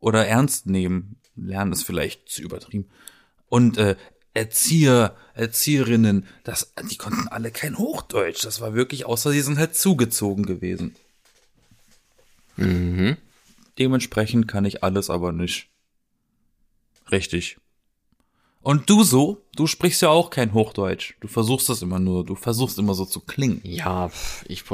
[0.00, 1.16] oder ernst nehmen.
[1.34, 2.88] Lernen ist vielleicht zu übertrieben.
[3.48, 3.96] Und äh,
[4.32, 8.44] Erzieher, Erzieherinnen, das, die konnten alle kein Hochdeutsch.
[8.44, 10.94] Das war wirklich, außer sie sind halt zugezogen gewesen.
[12.56, 13.16] Mhm.
[13.78, 15.68] Dementsprechend kann ich alles aber nicht.
[17.10, 17.58] Richtig.
[18.62, 21.14] Und du so, du sprichst ja auch kein Hochdeutsch.
[21.20, 23.60] Du versuchst das immer nur, du versuchst immer so zu klingen.
[23.62, 24.10] Ja,
[24.48, 24.64] ich,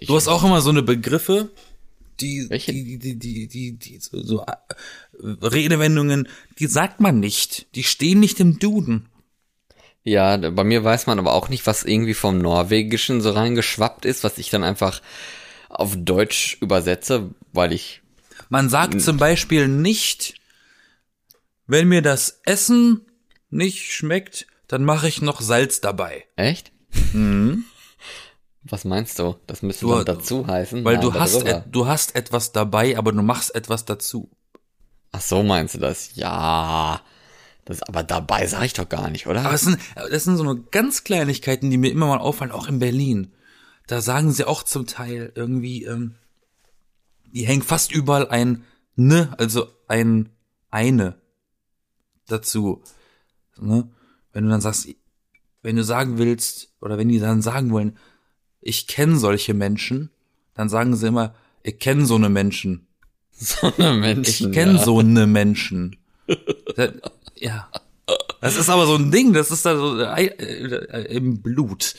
[0.00, 1.50] ich Du hast auch immer so eine Begriffe,
[2.20, 2.72] Die, Welche?
[2.72, 4.54] die, die, die, die, die, so, so äh,
[5.20, 7.66] Redewendungen, die sagt man nicht.
[7.74, 9.10] Die stehen nicht im Duden.
[10.04, 14.22] Ja, bei mir weiß man aber auch nicht, was irgendwie vom Norwegischen so reingeschwappt ist,
[14.24, 15.02] was ich dann einfach
[15.68, 18.00] auf Deutsch übersetze, weil ich.
[18.48, 20.34] Man sagt zum Beispiel nicht,
[21.66, 23.02] wenn mir das Essen
[23.50, 26.24] nicht schmeckt, dann mache ich noch Salz dabei.
[26.36, 26.72] Echt?
[28.64, 29.36] Was meinst du?
[29.46, 29.90] Das müsste Mhm.
[29.90, 30.84] Du- dann dazu heißen.
[30.84, 34.30] Weil Nein, du hast, et, du hast etwas dabei, aber du machst etwas dazu.
[35.12, 36.16] Ach so meinst du das?
[36.16, 37.00] Ja.
[37.66, 39.42] Das, aber dabei sag ich doch gar nicht, oder?
[39.44, 42.68] Aber es sind, das sind so nur ganz Kleinigkeiten, die mir immer mal auffallen, auch
[42.68, 43.32] in Berlin.
[43.86, 46.14] Da sagen sie auch zum Teil irgendwie, ähm,
[47.34, 48.64] die hängen fast überall ein
[48.96, 50.30] ne, also ein
[50.70, 51.16] eine
[52.26, 52.82] dazu.
[53.58, 53.88] Ne?
[54.32, 54.88] Wenn du dann sagst,
[55.62, 57.98] wenn du sagen willst, oder wenn die dann sagen wollen,
[58.60, 60.10] ich kenne solche Menschen,
[60.54, 62.86] dann sagen sie immer, ich kenne so ne Menschen.
[63.30, 64.52] so eine Ich Menschen.
[64.52, 64.84] kenne ja.
[64.84, 65.96] so ne Menschen.
[66.76, 66.92] Das,
[67.36, 67.68] ja.
[68.40, 71.94] Das ist aber so ein Ding, das ist da so äh, äh, im Blut.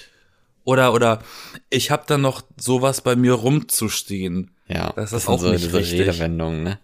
[0.64, 1.22] Oder oder
[1.70, 4.55] ich habe dann noch sowas bei mir rumzustehen.
[4.68, 6.20] Ja, Das ist sind auch so nicht diese richtig.
[6.28, 6.80] Ne?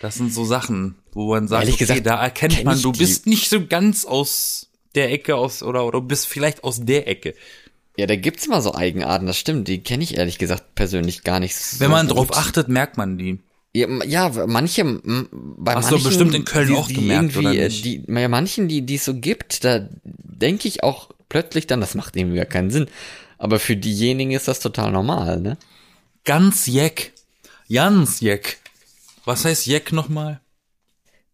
[0.00, 2.92] Das sind so Sachen, wo man sagt, Ehrlich okay, gesagt, da erkennt kenn man, du
[2.92, 6.80] die- bist nicht so ganz aus der Ecke aus oder oder du bist vielleicht aus
[6.84, 7.34] der Ecke.
[7.96, 9.66] Ja, da gibt's immer so Eigenarten, das stimmt.
[9.68, 12.16] Die kenne ich ehrlich gesagt persönlich gar nicht so Wenn man gut.
[12.16, 13.40] drauf achtet, merkt man die.
[13.74, 17.38] Ja, ja, manche, bei Hast du manchen, bestimmt in Köln die, auch die gemerkt, irgendwie,
[17.38, 17.84] oder äh, nicht?
[17.84, 21.94] Die, ja, manchen, die, die es so gibt, da denke ich auch plötzlich dann, das
[21.94, 22.86] macht irgendwie gar keinen Sinn.
[23.36, 25.58] Aber für diejenigen ist das total normal, ne?
[26.24, 27.12] Ganz jeck.
[27.72, 28.58] Ganz jeck.
[29.24, 30.40] Was heißt jeck nochmal?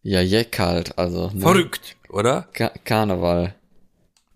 [0.03, 1.31] Ja, Jeck halt, also.
[1.33, 1.41] Ne?
[1.41, 2.43] Verrückt, oder?
[2.53, 3.55] Ka Karneval.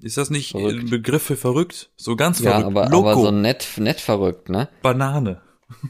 [0.02, 0.80] Ist das nicht Verrückt.
[0.80, 1.90] ein Begriff für verrückt?
[1.98, 2.68] So ganz Ja, verrückt.
[2.68, 3.12] aber, Loco.
[3.12, 4.70] aber so nett, nett verrückt, ne?
[4.82, 5.42] Banane.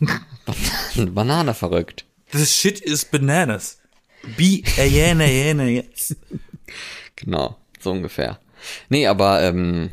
[0.95, 2.05] Banane verrückt.
[2.31, 3.79] This shit is bananas.
[4.35, 6.15] Be a yena yena yes.
[7.15, 8.39] Genau, so ungefähr.
[8.89, 9.91] Nee, aber ähm,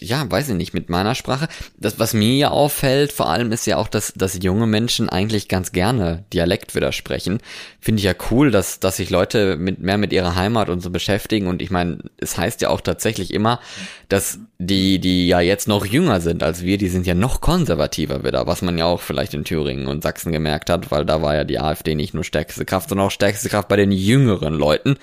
[0.00, 1.46] ja, weiß ich nicht, mit meiner Sprache.
[1.78, 5.46] Das, was mir ja auffällt, vor allem ist ja auch, dass, dass junge Menschen eigentlich
[5.46, 7.38] ganz gerne Dialekt wieder sprechen.
[7.80, 10.90] Finde ich ja cool, dass, dass sich Leute mit, mehr mit ihrer Heimat und so
[10.90, 11.46] beschäftigen.
[11.46, 13.60] Und ich meine, es heißt ja auch tatsächlich immer,
[14.08, 18.24] dass die, die ja jetzt noch jünger sind als wir, die sind ja noch konservativer
[18.24, 21.36] wieder, was man ja auch vielleicht in Thüringen und Sachsen gemerkt hat, weil da war
[21.36, 24.96] ja die AfD nicht nur stärkste Kraft, sondern auch stärkste Kraft bei den jüngeren Leuten,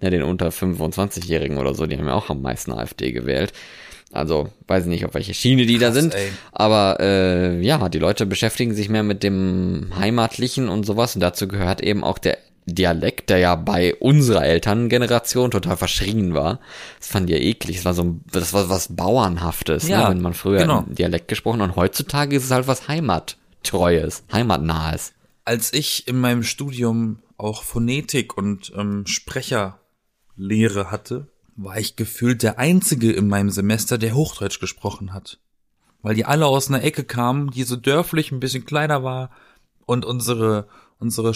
[0.00, 3.52] ne, den unter 25-Jährigen oder so, die haben ja auch am meisten AfD gewählt.
[4.12, 6.14] Also, weiß ich nicht, auf welche Schiene die da Krass, sind.
[6.14, 6.30] ey.
[6.52, 11.14] Aber äh, ja, die Leute beschäftigen sich mehr mit dem Heimatlichen und sowas.
[11.14, 16.60] Und dazu gehört eben auch der Dialekt, der ja bei unserer Elterngeneration total verschrien war.
[16.98, 17.76] Das fand ich ja eklig.
[17.76, 20.84] Das war so ein, das war was Bauernhaftes, Ja, ne, wenn man früher genau.
[20.88, 21.70] Dialekt gesprochen hat.
[21.70, 25.12] Und heutzutage ist es halt was Heimattreues, Heimatnahes.
[25.44, 32.58] Als ich in meinem Studium auch Phonetik und ähm, Sprecherlehre hatte, war ich gefühlt der
[32.58, 35.40] Einzige in meinem Semester, der Hochdeutsch gesprochen hat.
[36.02, 39.30] Weil die alle aus einer Ecke kamen, die so dörflich ein bisschen kleiner war
[39.84, 40.68] und unsere,
[41.00, 41.32] unsere,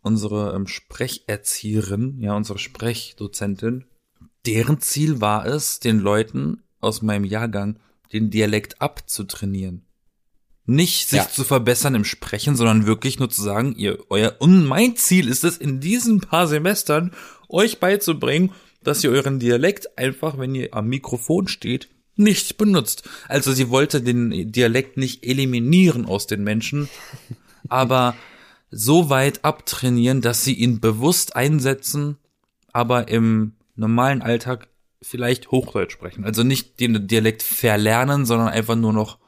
[0.00, 3.84] unsere ähm, Sprecherzieherin, ja, unsere Sprechdozentin,
[4.46, 7.80] deren Ziel war es, den Leuten aus meinem Jahrgang
[8.12, 9.84] den Dialekt abzutrainieren.
[10.66, 11.28] Nicht sich Ja.
[11.28, 15.42] zu verbessern im Sprechen, sondern wirklich nur zu sagen, ihr, euer, und mein Ziel ist
[15.42, 17.12] es, in diesen paar Semestern
[17.48, 18.52] euch beizubringen,
[18.86, 23.08] dass ihr euren Dialekt einfach, wenn ihr am Mikrofon steht, nicht benutzt.
[23.28, 26.88] Also sie wollte den Dialekt nicht eliminieren aus den Menschen,
[27.68, 28.14] aber
[28.70, 32.18] so weit abtrainieren, dass sie ihn bewusst einsetzen,
[32.72, 34.68] aber im normalen Alltag
[35.02, 36.24] vielleicht Hochdeutsch sprechen.
[36.24, 39.18] Also nicht den Dialekt verlernen, sondern einfach nur noch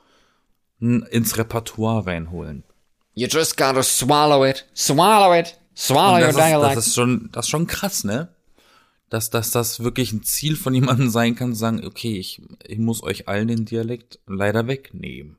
[0.79, 2.65] ins Repertoire reinholen.
[3.15, 6.77] You just gotta swallow it, swallow it, swallow your dialect.
[6.77, 8.29] das ist schon, das ist schon krass, ne?
[9.09, 12.79] Dass, dass das wirklich ein Ziel von jemandem sein kann, zu sagen, okay, ich, ich
[12.79, 15.37] muss euch allen den Dialekt leider wegnehmen.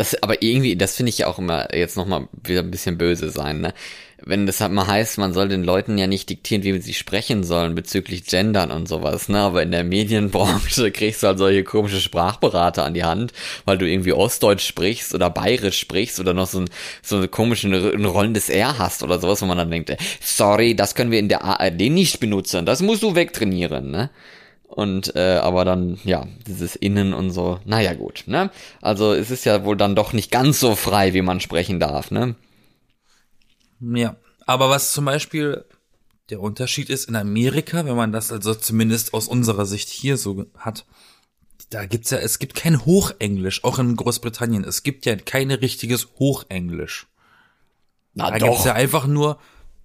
[0.00, 3.28] Das, aber irgendwie, das finde ich ja auch immer jetzt nochmal wieder ein bisschen böse
[3.28, 3.74] sein, ne?
[4.22, 7.44] Wenn das halt mal heißt, man soll den Leuten ja nicht diktieren, wie sie sprechen
[7.44, 9.40] sollen bezüglich Gendern und sowas, ne?
[9.40, 13.34] Aber in der Medienbranche kriegst du halt solche komische Sprachberater an die Hand,
[13.66, 16.70] weil du irgendwie Ostdeutsch sprichst oder Bayerisch sprichst oder noch so ein,
[17.02, 20.94] so eine komische ein rollendes R hast oder sowas, wo man dann denkt, sorry, das
[20.94, 24.08] können wir in der ARD nicht benutzen, das musst du wegtrainieren, ne?
[24.70, 28.50] Und äh, aber dann, ja, dieses Innen und so, naja gut, ne?
[28.80, 32.12] Also es ist ja wohl dann doch nicht ganz so frei, wie man sprechen darf,
[32.12, 32.36] ne?
[33.80, 34.16] Ja.
[34.46, 35.64] Aber was zum Beispiel
[36.30, 40.46] der Unterschied ist in Amerika, wenn man das also zumindest aus unserer Sicht hier so
[40.56, 40.86] hat,
[41.70, 44.62] da gibt's ja, es gibt kein Hochenglisch, auch in Großbritannien.
[44.62, 47.08] Es gibt ja kein richtiges Hochenglisch.
[48.14, 49.38] Na Da gibt's ja einfach nur,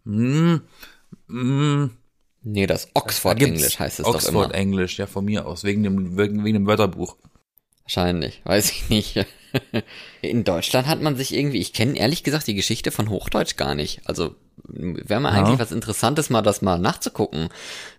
[0.03, 0.57] mm,
[1.27, 1.89] mm,
[2.47, 4.53] Nee, das da Oxford gibt's Englisch heißt es doch Oxford immer.
[4.53, 7.17] Englisch, ja, von mir aus, wegen dem, wegen, wegen dem Wörterbuch.
[7.81, 9.25] Wahrscheinlich, weiß ich nicht.
[10.21, 13.75] In Deutschland hat man sich irgendwie, ich kenne ehrlich gesagt die Geschichte von Hochdeutsch gar
[13.75, 14.01] nicht.
[14.05, 14.35] Also
[14.67, 15.43] wäre mal Ja.
[15.43, 17.49] eigentlich was Interessantes, mal das mal nachzugucken,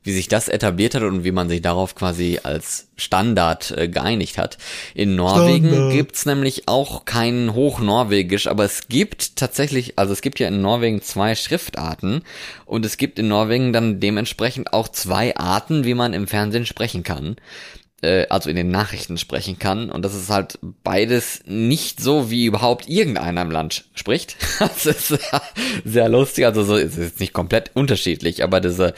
[0.03, 4.38] wie sich das etabliert hat und wie man sich darauf quasi als Standard äh, geeinigt
[4.38, 4.57] hat.
[4.95, 5.92] In Norwegen Standard.
[5.92, 11.03] gibt's nämlich auch kein Hochnorwegisch, aber es gibt tatsächlich, also es gibt ja in Norwegen
[11.03, 12.23] zwei Schriftarten
[12.64, 17.03] und es gibt in Norwegen dann dementsprechend auch zwei Arten, wie man im Fernsehen sprechen
[17.03, 17.37] kann
[18.03, 19.91] äh, also in den Nachrichten sprechen kann.
[19.91, 24.37] Und das ist halt beides nicht so, wie überhaupt irgendeiner im Land spricht.
[24.59, 25.43] Das ist sehr,
[25.85, 26.47] sehr lustig.
[26.47, 28.95] Also so es ist jetzt nicht komplett unterschiedlich, aber diese,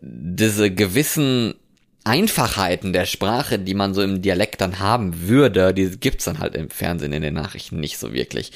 [0.00, 1.54] diese gewissen
[2.04, 6.54] Einfachheiten der Sprache, die man so im Dialekt dann haben würde, die gibt's dann halt
[6.54, 8.52] im Fernsehen, in den Nachrichten nicht so wirklich.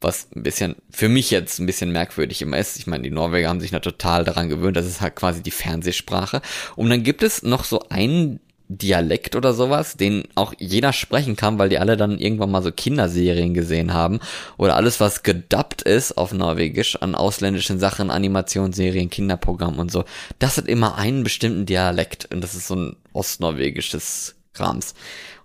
[0.00, 2.78] Was ein bisschen, für mich jetzt ein bisschen merkwürdig immer ist.
[2.78, 5.52] Ich meine, die Norweger haben sich da total daran gewöhnt, das ist halt quasi die
[5.52, 6.42] Fernsehsprache.
[6.74, 11.58] Und dann gibt es noch so einen Dialekt oder sowas, den auch jeder sprechen kann,
[11.58, 14.20] weil die alle dann irgendwann mal so Kinderserien gesehen haben
[14.58, 20.04] oder alles, was gedubbt ist auf Norwegisch an ausländischen Sachen, Animationsserien, Kinderprogrammen und so.
[20.38, 24.94] Das hat immer einen bestimmten Dialekt und das ist so ein ostnorwegisches Krams.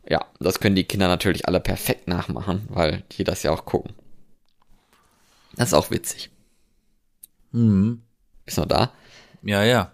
[0.09, 3.93] Ja, das können die Kinder natürlich alle perfekt nachmachen, weil die das ja auch gucken.
[5.55, 6.29] Das ist auch witzig.
[7.53, 8.01] Mhm.
[8.43, 8.91] Bist du noch da?
[9.43, 9.93] Ja, ja.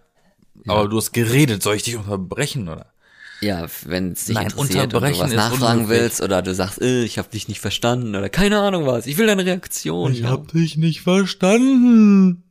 [0.67, 2.91] Aber du hast geredet, soll ich dich unterbrechen, oder?
[3.41, 7.03] Ja, wenn es dich Nein, interessiert und du was nachfragen willst oder du sagst, äh,
[7.03, 10.13] ich habe dich nicht verstanden oder keine Ahnung was, ich will deine Reaktion.
[10.13, 10.35] ja.
[10.37, 12.43] dich nicht verstanden.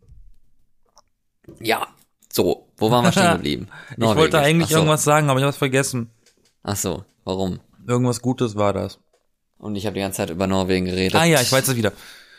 [1.61, 1.87] ja,
[2.33, 3.69] so, wo waren wir stehen geblieben?
[3.97, 4.77] Ich wollte eigentlich so.
[4.77, 6.11] irgendwas sagen, aber ich hab's vergessen.
[6.63, 7.61] Ach so, warum?
[7.87, 8.99] Irgendwas Gutes war das.
[9.59, 11.17] Und ich habe die ganze Zeit über Norwegen geredet.
[11.17, 11.93] Ah ja, ich weiß es wieder.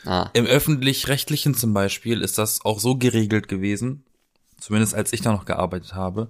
[0.05, 4.05] Ah, Im öffentlich-rechtlichen zum Beispiel ist das auch so geregelt gewesen,
[4.59, 6.29] zumindest als ich da noch gearbeitet habe,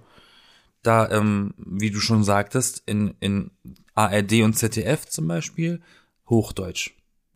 [0.83, 3.51] da, ähm, wie du schon sagtest, in, in
[3.95, 5.81] ARD und ZDF zum Beispiel,
[6.29, 6.91] Hochdeutsch.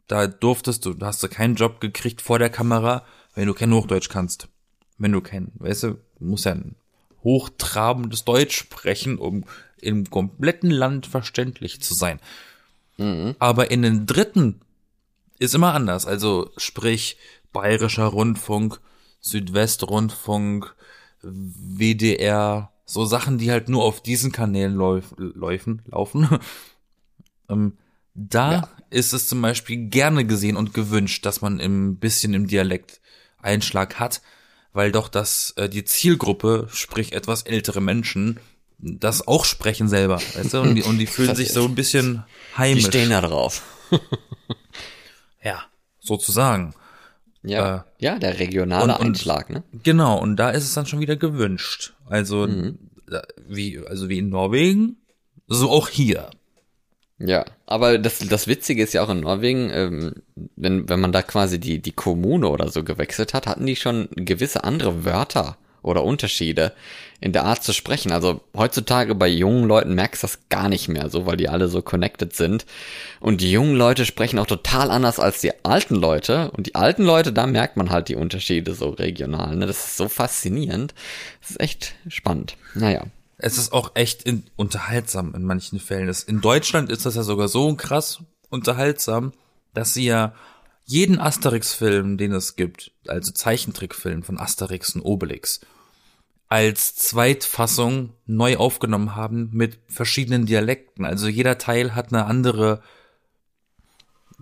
[0.08, 3.73] Da durftest du, da hast du keinen Job gekriegt vor der Kamera, wenn du kein
[3.73, 4.47] Hochdeutsch kannst.
[4.97, 5.88] Wenn du kein, weißt du,
[6.19, 6.75] du musst ja ein
[7.23, 9.45] hochtrabendes Deutsch sprechen, um
[9.82, 12.19] im kompletten Land verständlich zu sein.
[13.39, 14.62] Aber in den dritten
[15.39, 16.06] ist immer anders.
[16.06, 17.17] Also sprich
[17.51, 18.79] Bayerischer Rundfunk,
[19.19, 20.75] Südwestrundfunk,
[21.21, 26.27] WDR, so Sachen, die halt nur auf diesen Kanälen läuf, laufen, laufen.
[27.49, 27.77] ähm,
[28.13, 28.69] da Ja.
[28.89, 33.01] ist es zum Beispiel gerne gesehen und gewünscht, dass man ein bisschen im Dialekt
[33.41, 34.21] Einschlag hat,
[34.73, 38.39] weil doch das äh, die Zielgruppe, sprich etwas ältere Menschen,
[38.77, 42.23] das auch sprechen selber, weißt du, und die, und die fühlen sich so ein bisschen
[42.53, 42.85] die heimisch.
[42.87, 43.61] stehen da drauf.
[45.43, 45.63] Ja,
[45.99, 46.73] sozusagen.
[47.43, 49.63] Ja, Äh, ja, der regionale und- und- Einschlag, ne?
[49.84, 51.93] Genau, und da ist es dann schon wieder gewünscht.
[52.08, 52.47] Also
[53.10, 54.97] da- wie also wie in Norwegen,
[55.47, 56.29] so auch hier.
[57.19, 60.13] Ja, aber das, das Witzige ist ja auch in Norwegen, ähm,
[60.56, 64.08] wenn, wenn man da quasi die, die Kommune oder so gewechselt hat, hatten die schon
[64.15, 66.73] gewisse andere Wörter oder Unterschiede
[67.21, 68.11] in der Art zu sprechen.
[68.11, 71.67] Also heutzutage bei jungen Leuten merkst du das gar nicht mehr so, weil die alle
[71.67, 72.65] so connected sind.
[73.19, 76.51] Und die jungen Leute sprechen auch total anders als die alten Leute.
[76.51, 79.55] Und die alten Leute, da merkt man halt die Unterschiede so regional.
[79.55, 79.67] Ne?
[79.67, 80.93] Das ist so faszinierend.
[81.41, 82.57] Das ist echt spannend.
[82.73, 83.05] Naja.
[83.37, 86.13] Es ist auch echt in, unterhaltsam in manchen Fällen.
[86.27, 88.19] In Deutschland ist das ja sogar so krass
[88.49, 89.33] unterhaltsam,
[89.73, 90.33] dass sie ja
[90.85, 95.61] jeden Asterix-Film, den es gibt, also Zeichentrickfilm von Asterix und Obelix,
[96.53, 101.03] als Zweitfassung neu aufgenommen haben mit verschiedenen Dialekten.
[101.03, 102.83] Also jeder Teil hat eine andere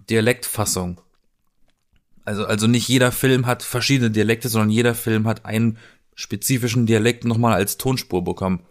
[0.10, 1.00] Dialektfassung.
[2.26, 5.78] Also, also nicht jeder Film hat verschiedene Dialekte, sondern jeder Film hat einen
[6.14, 8.66] spezifischen Dialekt nochmal als Tonspur bekommen.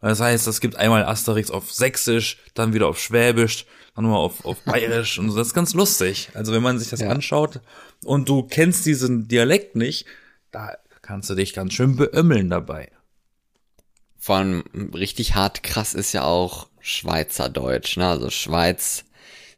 [0.00, 4.44] Das heißt, es gibt einmal Asterix auf Sächsisch, dann wieder auf Schwäbisch, dann nochmal auf,
[4.44, 5.38] auf Bayerisch und so.
[5.38, 6.30] Das ist ganz lustig.
[6.34, 7.08] Also wenn man sich das Ja.
[7.08, 7.58] anschaut
[8.04, 10.06] und du kennst diesen Dialekt nicht,
[10.52, 10.76] da
[11.08, 12.90] kannst du dich ganz schön beömmeln dabei.
[14.18, 18.06] Vor allem richtig hart krass ist ja auch Schweizerdeutsch, ne?
[18.06, 19.06] Also Schweiz,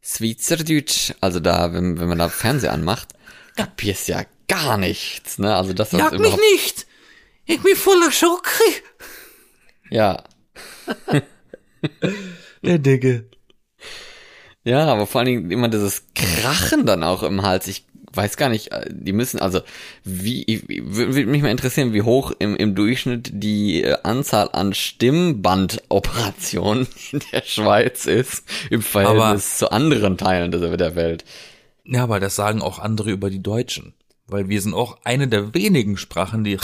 [0.00, 1.12] Schweizerdeutsch.
[1.20, 3.08] Also da, wenn, wenn man da Fernseher anmacht,
[3.56, 5.56] kapierst ja gar nichts, ne?
[5.56, 6.86] Also das ist überhaupt, nicht!
[7.46, 8.62] Ich bin voller Schocke!
[9.90, 10.22] ja.
[12.62, 13.28] Der Digge.
[14.62, 17.66] Ja, aber vor allen Dingen immer dieses Krachen dann auch im Hals.
[17.66, 19.60] Ich weiß gar nicht, äh, die müssen, also
[20.04, 26.88] wie, würde mich mal interessieren, wie hoch im, im Durchschnitt die äh, Anzahl an Stimmbandoperationen
[27.12, 31.24] in der Schweiz ist im Verhältnis zu anderen Teilen der, der Welt.
[31.84, 33.94] Ja, aber das sagen auch andere über die Deutschen.
[34.26, 36.56] Weil wir sind auch eine der wenigen Sprachen, die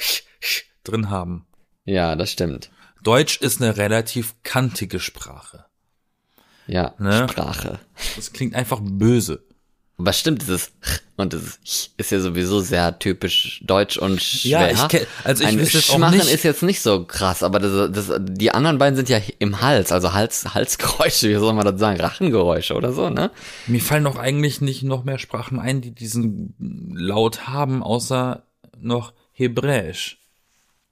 [0.84, 1.46] drin haben.
[1.84, 2.70] Ja, das stimmt.
[3.02, 5.66] Deutsch ist eine relativ kantige Sprache.
[6.66, 7.26] Ja, Ne?
[7.28, 7.78] Sprache.
[8.16, 9.44] Das klingt einfach böse.
[10.00, 10.70] Aber stimmt, dieses
[11.16, 11.58] und dieses
[11.96, 14.70] ist ja sowieso sehr typisch deutsch und Ja, schwer.
[14.72, 17.58] ich kenn- also ich Ein wüsste jetzt auch nicht- ist jetzt nicht so krass, aber
[17.58, 21.64] das, das, die anderen beiden sind ja im Hals, also Hals, Halsgeräusche, wie soll man
[21.66, 23.32] das sagen, Rachengeräusche oder so, ne?
[23.66, 26.54] Mir fallen auch eigentlich nicht noch mehr Sprachen ein, die diesen
[26.94, 28.44] Laut haben, außer
[28.80, 30.18] noch Hebräisch.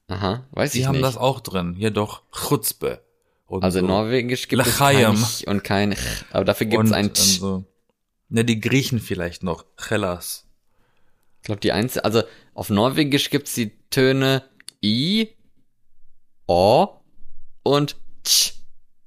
[0.09, 1.05] Aha, weiß Die ich haben nicht.
[1.05, 1.75] das auch drin.
[1.79, 3.01] Hier doch Chutzpe.
[3.49, 3.89] Also in so.
[3.89, 5.13] Norwegisch gibt L'chaim.
[5.15, 7.65] es kein und kein Ch, aber dafür gibt es ein und so.
[8.29, 9.65] Ne, die Griechen vielleicht noch.
[9.77, 10.47] Chelas.
[11.41, 12.23] Ich glaube, die einzige, also
[12.55, 14.43] auf Norwegisch gibt's die Töne
[14.83, 15.29] I,
[16.49, 16.89] O
[17.63, 18.55] und Ch,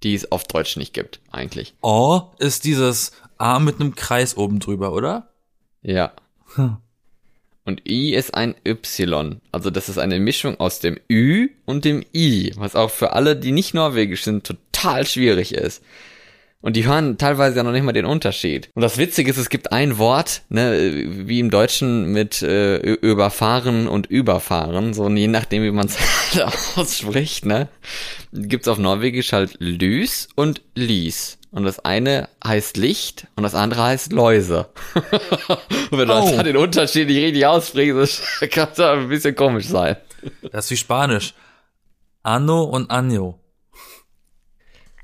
[0.04, 1.74] die es auf Deutsch nicht gibt, eigentlich.
[1.82, 5.34] O ist dieses A mit einem Kreis oben drüber, oder?
[5.82, 6.14] Ja.
[6.56, 6.78] Hm.
[7.66, 9.42] Und I ist ein Y.
[9.52, 13.36] Also das ist eine Mischung aus dem Ü und dem I, was auch für alle,
[13.36, 15.84] die nicht norwegisch sind, total schwierig ist.
[16.62, 18.70] Und die hören teilweise ja noch nicht mal den Unterschied.
[18.76, 23.88] Und das Witzige ist, es gibt ein Wort, ne, wie im Deutschen mit äh, überfahren
[23.88, 25.98] und überfahren, so und je nachdem, wie man es
[26.76, 27.70] ausspricht, ne,
[28.34, 31.38] gibt's auf Norwegisch halt Lys und Lies.
[31.52, 34.68] Und das eine heißt Licht und das andere heißt Läuse.
[35.92, 36.30] und wenn du Oh.
[36.30, 37.96] das den Unterschied nicht richtig aussprichst,
[38.42, 39.96] das kann das ein bisschen komisch sein.
[40.52, 41.34] Das ist wie Spanisch.
[42.22, 43.39] Anno und Año.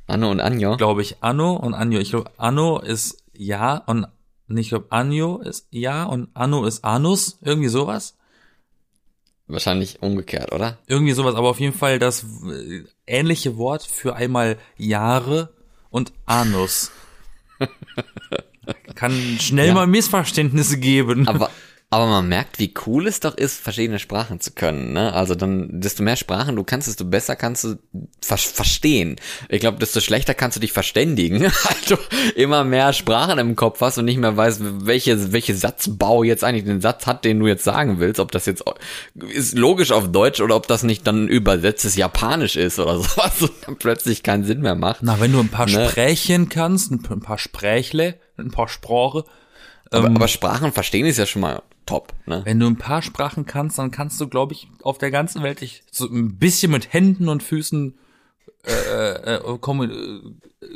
[0.07, 0.77] Anno und Anjo.
[0.77, 1.17] Glaube ich.
[1.21, 1.99] Anno und Año.
[1.99, 4.07] Ich glaube, Anno ist Ja und
[4.47, 7.39] ich glaube, Año ist Ja und Anno ist Anus.
[7.41, 8.15] Irgendwie sowas.
[9.47, 10.77] Wahrscheinlich umgekehrt, oder?
[10.87, 15.49] Irgendwie sowas, aber auf jeden Fall das äh, ähnliche Wort für einmal Jahre
[15.91, 16.91] und Anus.
[18.95, 19.73] Kann schnell Ja.
[19.73, 21.27] mal Missverständnisse geben.
[21.27, 21.49] Aber,
[21.91, 24.91] aber man merkt, wie cool es doch ist, verschiedene Sprachen zu können.
[24.93, 25.13] Ne?
[25.13, 27.75] Also dann, desto mehr Sprachen du kannst, desto besser kannst du
[28.21, 29.15] ver verstehen.
[29.47, 31.95] Ich glaube, desto schlechter kannst du dich verständigen, weil du
[32.35, 36.65] immer mehr Sprachen im Kopf hast und nicht mehr weißt, welche, welche Satzbau jetzt eigentlich
[36.65, 38.19] den Satz hat, den du jetzt sagen willst.
[38.19, 38.63] Ob das jetzt
[39.29, 43.51] ist logisch auf Deutsch oder ob das nicht dann übersetztes Japanisch ist oder sowas und
[43.65, 45.01] dann plötzlich keinen Sinn mehr macht.
[45.01, 45.87] Na, wenn du ein paar Ne?
[45.89, 49.23] Sprächchen kannst, ein paar- Sprächle, ein paar Sprache,
[49.91, 52.13] Aber, aber Sprachen verstehen ist ja schon mal top.
[52.25, 52.41] Ne?
[52.45, 55.61] wenn du ein paar Sprachen kannst, dann kannst du, glaube ich, auf der ganzen Welt
[55.61, 57.97] dich so ein bisschen mit Händen und Füßen
[58.65, 60.21] äh, äh, kommu äh,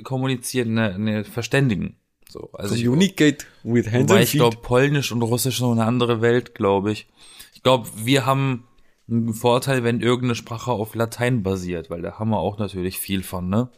[0.04, 1.96] kommunizieren, ne, ne, verständigen.
[2.30, 6.22] So, also ich, Communicate with hands Wobei ich glaube, Polnisch und Russisch noch eine andere
[6.22, 7.08] Welt, glaube ich.
[7.56, 8.68] Ich glaube, wir haben
[9.10, 13.24] einen Vorteil, wenn irgendeine Sprache auf Latein basiert, weil da haben wir auch natürlich viel
[13.24, 13.70] von, ne?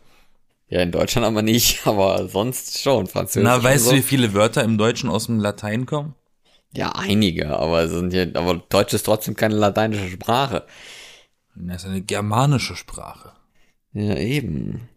[0.68, 3.08] Ja, in Deutschland aber nicht, aber sonst schon.
[3.08, 3.44] Französisch.
[3.44, 4.04] Na, weißt und du, so.
[4.04, 6.16] wie viele Wörter im Deutschen aus dem Latein kommen?
[6.74, 10.66] Ja, einige, aber es sind ja, aber Deutsch ist trotzdem keine lateinische Sprache.
[11.56, 13.34] Das ist eine germanische Sprache.
[13.94, 14.88] Ja, eben.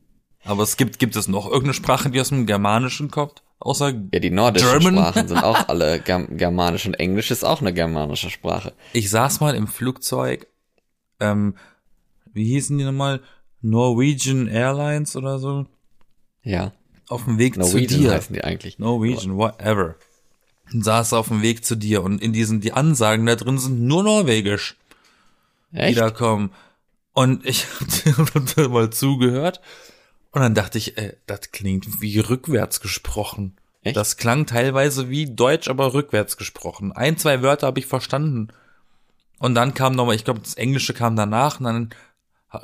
[0.45, 3.43] Aber es gibt, gibt es noch irgendeine Sprache, die aus dem Germanischen kommt?
[3.59, 4.95] Außer, Ja, die nordischen German?
[4.97, 8.73] Sprachen sind auch alle Germ germanisch und Englisch ist auch eine germanische Sprache.
[8.93, 10.47] ich saß mal im Flugzeug,
[11.19, 11.57] ähm,
[12.33, 13.21] wie hießen die nochmal?
[13.63, 15.67] Norwegian Airlines oder so?
[16.43, 16.73] Ja,
[17.09, 18.13] Auf dem Weg zu Norwegian dir.
[18.13, 18.79] heißen die eigentlich.
[18.79, 19.97] Norwegian, whatever.
[20.72, 23.83] Und saß auf dem Weg zu dir und in diesen, die Ansagen da drin sind
[23.83, 24.77] nur Norwegisch,
[25.72, 25.98] die Echt?
[25.98, 26.53] da kommen.
[27.12, 27.66] Und ich
[28.16, 29.61] hab da mal zugehört
[30.33, 33.57] und dann dachte ich, äh, das klingt wie rückwärts gesprochen.
[33.83, 33.96] Echt?
[33.96, 36.90] Das klang teilweise wie Deutsch, aber rückwärts gesprochen.
[36.92, 38.48] Ein, zwei Wörter habe ich verstanden.
[39.38, 41.90] Und dann kam nochmal, ich glaube, das Englische kam danach und dann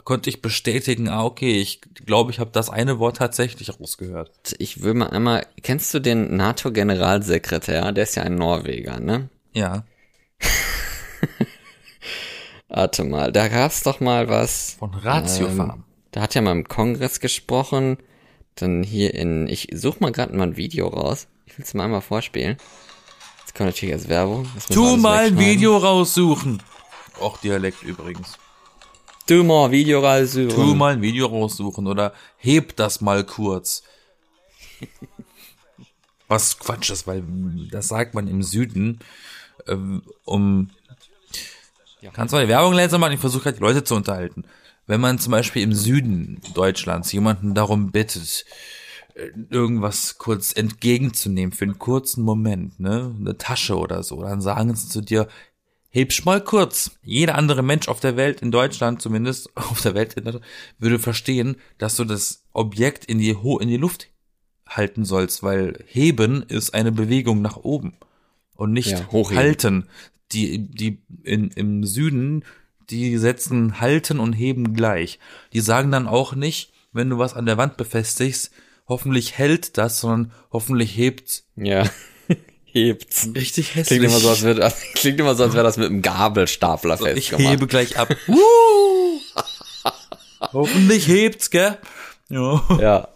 [0.04, 4.54] konnte ich bestätigen, ah, okay, ich glaube, ich habe das eine Wort tatsächlich rausgehört.
[4.58, 7.92] Ich will mal einmal, kennst du den NATO-Generalsekretär?
[7.92, 9.28] Der ist ja ein Norweger, ne?
[9.52, 9.84] Ja.
[12.68, 14.76] Warte mal, da gab's doch mal was.
[14.78, 15.84] Von Ratio Farm.
[16.12, 17.98] Da hat ja mal im Kongress gesprochen.
[18.54, 21.28] Dann hier in, ich such mal gerade mal ein Video raus.
[21.46, 22.56] Ich will's mal einmal vorspielen.
[23.40, 24.48] Jetzt kommt natürlich als Werbung.
[24.54, 25.38] Das Tu mal ein.
[25.38, 26.62] Video raussuchen.
[27.20, 28.38] Auch Dialekt übrigens.
[29.30, 30.48] Tu mal Video raussuchen.
[30.48, 33.84] Tu mal ein Video raussuchen oder heb das mal kurz.
[36.26, 37.22] Was Quatsch ist, weil
[37.70, 38.98] das sagt man im Süden,
[39.68, 40.70] ähm, um
[42.12, 43.12] Kannst du mal die Werbung leiser machen?
[43.12, 44.42] Ich versuche halt die Leute zu unterhalten.
[44.88, 48.44] Wenn man zum Beispiel im Süden Deutschlands jemanden darum bittet,
[49.14, 54.74] äh, irgendwas kurz entgegenzunehmen für einen kurzen Moment, ne, eine Tasche oder so, dann sagen
[54.74, 55.28] sie zu dir,
[55.90, 56.92] hebsch mal kurz.
[57.02, 60.16] Jeder andere Mensch auf der Welt, in Deutschland zumindest, auf der Welt,
[60.78, 64.08] würde verstehen, dass du das Objekt in die, Ho in die Luft
[64.66, 67.94] halten sollst, weil heben ist eine Bewegung nach oben.
[68.54, 69.88] und nicht Ja, halten.
[70.32, 72.44] Die, die in, im Süden,
[72.90, 75.18] die setzen halten und heben gleich.
[75.52, 78.50] Die sagen dann auch nicht, wenn du was an der Wand befestigst,
[78.86, 81.84] hoffentlich hält das, sondern hoffentlich hebt Ja.
[82.72, 83.28] Hebt's.
[83.34, 83.86] richtig hässlich.
[84.00, 87.00] Klingt immer so, als wäre klingt immer so, als wäre das mit einem Gabelstapler ich
[87.30, 87.52] festgemacht.
[87.52, 88.14] hebe gleich ab.
[90.52, 91.78] Hoffentlich hebt's, gell?
[92.28, 92.62] Ja.
[92.80, 93.08] Ja.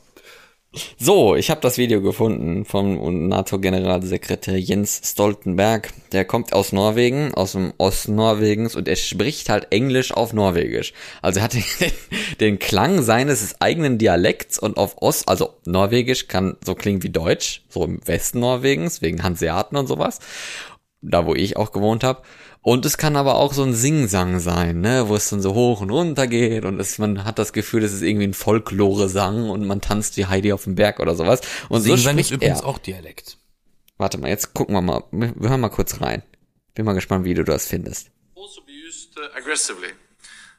[0.99, 5.93] So, ich habe das Video gefunden vom NATO-Generalsekretär Jens Stoltenberg.
[6.12, 10.93] Der kommt aus Norwegen, aus dem Osten Norwegens und er spricht halt Englisch auf Norwegisch.
[11.22, 11.64] Also er hat den,
[12.41, 17.62] den Klang seines eigenen Dialekts und auf Ost, also Norwegisch kann so klingen wie Deutsch,
[17.68, 20.18] so im Westen Norwegens, wegen Hanseaten und sowas.
[21.03, 22.22] Da, wo ich auch gewohnt habe.
[22.65, 25.83] Und es kann aber auch so ein Singsang sein, ne, wo es dann so hoch
[25.83, 29.67] und runter geht und es, man hat das Gefühl, es ist irgendwie ein Folklore-Sang und
[29.67, 31.43] man tanzt wie Heidi auf dem Berg oder sowas.
[31.69, 32.67] Und so Singsang ist spricht übrigens er.
[32.67, 33.37] auch Dialekt.
[33.99, 36.23] Warte mal, jetzt gucken wir mal, wir wir hören mal kurz rein.
[36.75, 38.11] Bin mal gespannt, wie du das findest.
[38.35, 39.93] also be used uh, aggressively.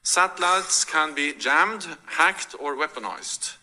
[0.04, 3.58] Satellites can be jammed, hacked, or weaponized.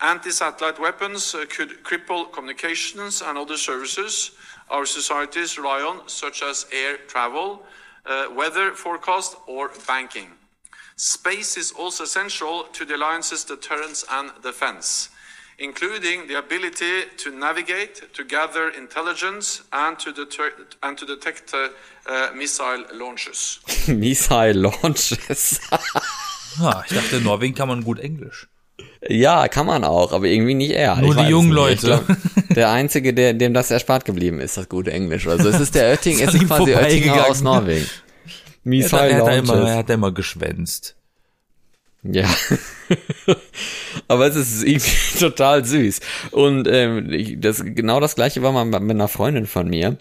[0.00, 4.32] Anti satellite weapons uh, could cripple communications and other services
[4.70, 7.62] our societies rely on, such as air travel,
[8.06, 10.30] uh, weather forecast, or banking.
[10.96, 15.10] Space is also essential to the alliance's deterrence and defense,
[15.58, 20.52] including the ability to navigate, to gather intelligence, and to, deter-
[20.82, 21.68] and to detect uh,
[22.06, 23.58] uh, missile launches.
[23.88, 25.60] Missile Launches.
[26.60, 28.46] Ah, ich dachte, in Norwegen kann man gut Englisch.
[29.08, 30.96] Ja, kann man auch, aber irgendwie nicht er.
[30.96, 31.86] Nur Ich die jungen Leute.
[31.86, 32.04] glaub,
[32.54, 35.26] der einzige, der, dem das erspart geblieben ist, das gute Englisch.
[35.26, 37.84] Also es ist der Oetting, es ist quasi Oettinger aus Norwegen.
[37.86, 37.90] Hat,
[38.64, 40.96] Missile er, hat immer, er hat immer geschwänzt.
[42.02, 42.28] Ja.
[44.08, 46.00] Aber es ist irgendwie total süß.
[46.32, 49.96] Und ähm, ich- das, genau das gleiche war mal mit einer Freundin von mir.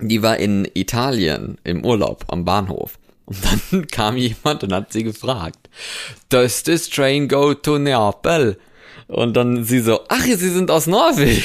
[0.00, 2.98] Die war in Italien im Urlaub am Bahnhof.
[3.26, 5.68] Und dann kam jemand und hat sie gefragt,
[6.28, 8.58] Does this train go to Neapel?
[9.08, 11.44] Und dann sie so, ach, Sie sind aus Norwegen.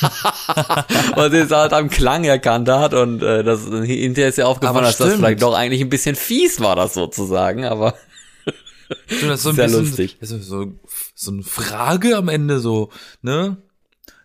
[1.16, 4.84] und sie es halt am Klang erkannt hat und äh, das hinterher ist ja aufgefallen,
[4.84, 5.20] dass das stimmt.
[5.20, 7.94] vielleicht doch eigentlich ein bisschen fies war, das sozusagen, aber
[9.20, 10.16] So, das ist so ein Sehr bisschen, lustig.
[10.20, 10.72] Das ist so,
[11.14, 12.90] so eine Frage am Ende so,
[13.22, 13.56] ne?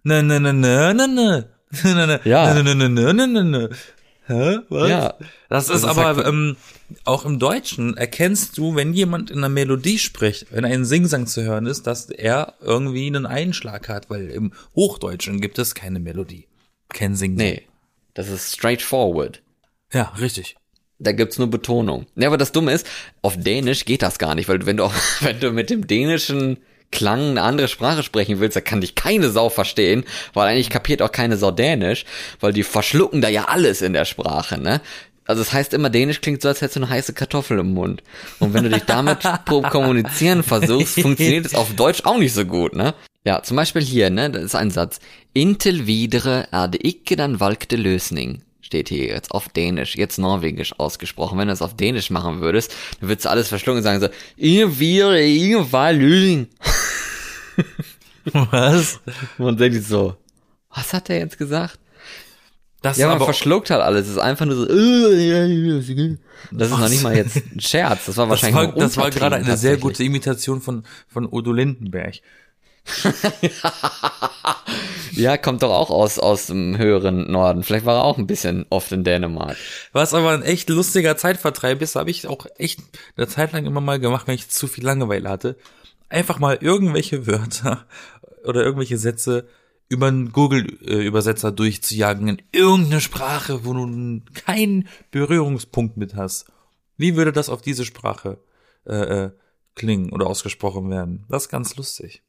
[0.03, 1.49] Ne, ne, ne, ne, ne, ne.
[1.83, 2.53] Ne, ne, Ja.
[2.53, 3.69] Ne, ne, ne, ne, ne, ne, ne.
[4.25, 4.59] Hä?
[4.69, 4.89] Was?
[4.89, 5.13] Ja.
[5.49, 6.55] Das ist Das ist aber ähm,
[7.03, 11.43] auch im Deutschen erkennst du, wenn jemand in einer Melodie spricht, wenn ein Singsang zu
[11.43, 16.47] hören ist, dass er irgendwie einen Einschlag hat, weil im Hochdeutschen gibt es keine Melodie.
[16.89, 17.47] Kein Singsang.
[17.47, 17.63] nee,
[18.13, 19.41] das ist straightforward.
[19.91, 20.55] Ja, richtig.
[20.99, 22.05] Da gibt's nur Betonung.
[22.15, 22.87] Ja, aber das Dumme ist,
[23.21, 26.59] auf Dänisch geht das gar nicht, weil wenn du, auch, wenn du mit dem dänischen
[26.93, 31.01] Klang eine andere Sprache sprechen willst, da kann dich keine Sau verstehen, weil eigentlich kapiert
[31.01, 32.05] auch keine Sau Dänisch,
[32.39, 34.79] weil die verschlucken da ja alles in der Sprache, ne?
[35.25, 38.03] Also es heißt immer, Dänisch klingt so, als hättest du eine heiße Kartoffel im Mund.
[38.39, 42.75] Und wenn du dich damit kommunizieren versuchst, funktioniert es auf Deutsch auch nicht so gut,
[42.75, 42.93] ne?
[43.25, 44.99] Ja, zum Beispiel hier, ne, das ist ein Satz.
[45.33, 48.41] Intil videre er det ikke den valgte Lösning.
[48.73, 51.37] Steht hier jetzt auf Dänisch, jetzt Norwegisch ausgesprochen.
[51.37, 54.07] Wenn du es auf Dänisch machen würdest, dann würdest du alles verschlungen und sagen so,
[55.71, 56.47] war Lösung.
[58.33, 58.99] Was?
[59.37, 60.15] Und denkt sich so,
[60.75, 61.77] was hat er jetzt gesagt?
[62.81, 64.07] Das Ja, man verschluckt halt alles.
[64.07, 66.17] Es ist einfach nur so, äh,
[66.51, 68.07] das ist noch nicht mal jetzt ein Scherz.
[68.07, 71.31] Das war Das wahrscheinlich war, nur das war gerade eine sehr gute Imitation von, von
[71.31, 72.15] Udo Lindenberg.
[75.15, 77.61] Ja, kommt doch auch aus, aus dem höheren Norden.
[77.63, 79.57] Vielleicht war er auch ein bisschen oft in Dänemark.
[79.91, 82.79] Was aber ein echt lustiger Zeitvertreib ist, habe ich auch echt
[83.15, 85.55] eine Zeit lang immer mal gemacht, wenn ich zu viel Langeweile hatte.
[86.09, 87.85] Einfach mal irgendwelche Wörter
[88.43, 89.47] oder irgendwelche Sätze
[89.87, 96.47] über einen Google-Übersetzer durchzujagen in irgendeine Sprache, wo du keinen Berührungspunkt mit hast.
[96.97, 98.39] Wie würde das auf diese Sprache
[98.87, 99.31] äh, äh,
[99.75, 101.25] klingen oder ausgesprochen werden?
[101.29, 102.23] Das ist ganz lustig.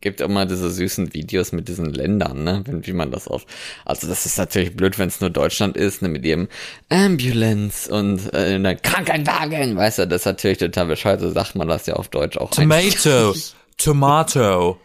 [0.00, 2.62] Gibt immer diese süßen Videos mit diesen Ländern, ne?
[2.64, 3.46] Wenn, wie man das auf.
[3.84, 6.08] Also das ist natürlich blöd, wenn es nur Deutschland ist, ne?
[6.08, 6.48] Mit ihrem
[6.88, 11.66] Ambulance und äh, einer Krankenwagen, weißt du, das ist natürlich total bescheuert, so sagt man
[11.66, 12.50] das ja auf Deutsch auch.
[12.50, 13.34] Tomato,
[13.76, 14.78] Tomato,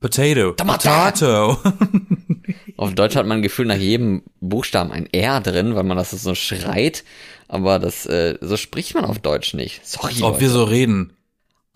[0.00, 1.58] Potato, Tomato.
[2.76, 6.10] Auf Deutsch hat man ein Gefühl nach jedem Buchstaben ein R drin, weil man das
[6.10, 7.04] so schreit.
[7.46, 9.86] Aber das, äh, so spricht man auf Deutsch nicht.
[9.86, 10.58] Sorry, Ob wir Leute.
[10.58, 11.12] so reden.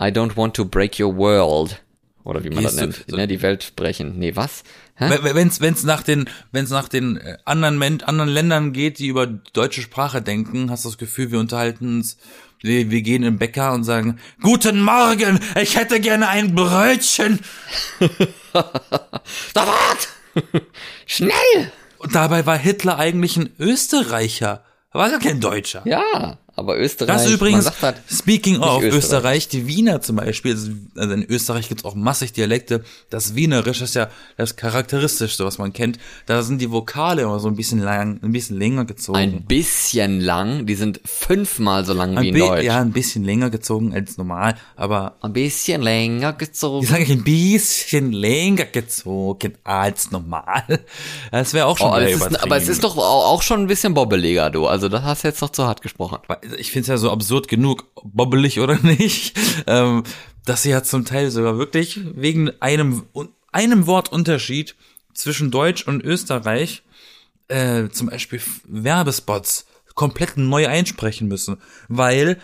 [0.01, 1.81] I don't want to break your world.
[2.27, 3.05] Oder wie man das Gehst du- nennt.
[3.09, 4.19] so- ne, die Welt brechen.
[4.19, 4.65] Nee, was?
[4.99, 9.07] Wenn- Wenn's, wenn's nach den, wenn's nach den äh, anderen, Men anderen Ländern geht, die
[9.07, 12.17] über deutsche Sprache denken, hast du das Gefühl, wir unterhalten uns,
[12.63, 17.41] wir, wir gehen im Bäcker und sagen, Guten Morgen, ich hätte gerne ein Brötchen.
[18.53, 20.09] Da wart!
[21.07, 21.71] Schnell!
[21.99, 24.65] Und dabei war Hitler eigentlich ein Österreicher.
[24.93, 25.83] War gar kein Deutscher.
[25.85, 27.09] Ja, aber Österreich.
[27.23, 28.95] Das übrigens, halt, speaking of Österreich.
[28.99, 29.49] Österreich.
[29.49, 32.83] die Wiener zum Beispiel, also also in Österreich gibt's auch massig Dialekte.
[33.11, 35.99] Das Wienerisch ist ja das Charakteristischste, was man kennt.
[36.27, 39.19] Da sind die Vokale immer so ein bisschen lang, ein bisschen länger gezogen.
[39.19, 40.67] ein bisschen lang.
[40.67, 42.65] Die sind fünfmal so lang wie Ein in bi- Deutsch.
[42.65, 46.87] Ja, ein bisschen länger gezogen als normal, aber Ein bisschen länger ich gezogen.
[46.87, 50.65] sage ein bisschen länger gezogen als normal.
[51.31, 53.67] Das wäre auch schon Oh, das ist, aber es ist doch auch auch schon ein
[53.67, 54.67] bisschen bobbeliger, du.
[54.67, 56.19] Also das hast du jetzt noch zu hart gesprochen.
[56.59, 59.37] Ich finde es ja so absurd genug, bobbelig oder nicht,
[59.67, 60.03] ähm,
[60.45, 63.05] dass sie ja zum Teil sogar wirklich wegen einem
[63.53, 64.75] einem Wortunterschied
[65.15, 66.83] zwischen Deutsch und Österreich
[67.49, 71.57] äh, zum Beispiel Werbespots komplett neu einsprechen müssen,
[71.89, 72.39] weil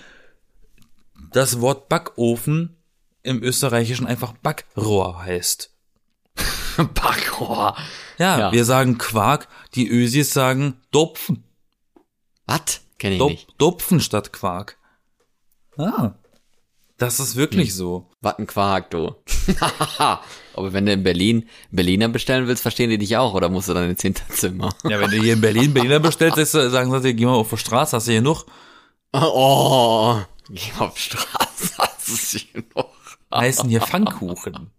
[1.32, 2.76] das Wort Backofen
[3.22, 5.70] im Österreichischen einfach Backrohr heißt.
[6.76, 7.76] Backrohr.
[8.18, 8.52] Ja, Ja.
[8.52, 11.44] wir sagen Quark, die Ösis sagen Dopfen.
[12.46, 12.80] Was?
[13.02, 13.54] Kenn ich Dop nicht.
[13.58, 14.78] Dopfen statt Quark.
[15.76, 16.12] Ah.
[16.98, 17.74] Das ist wirklich Hm.
[17.76, 18.10] so.
[18.20, 19.16] Was ein Quark, du.
[19.98, 23.74] Aber wenn du in Berlin Berliner bestellen willst, verstehen die dich auch, oder musst du
[23.74, 24.72] dann ins Hinterzimmer?
[24.84, 27.50] Ja, wenn du hier in Berlin Berliner bestellst, sagst du- sagen sie, geh mal auf
[27.50, 28.46] die Straße, hast du hier noch?
[29.14, 30.16] Oh,
[30.48, 32.88] geh mal auf die Straße, das ist hier noch.
[33.34, 34.70] Heißen hier Pfannkuchen.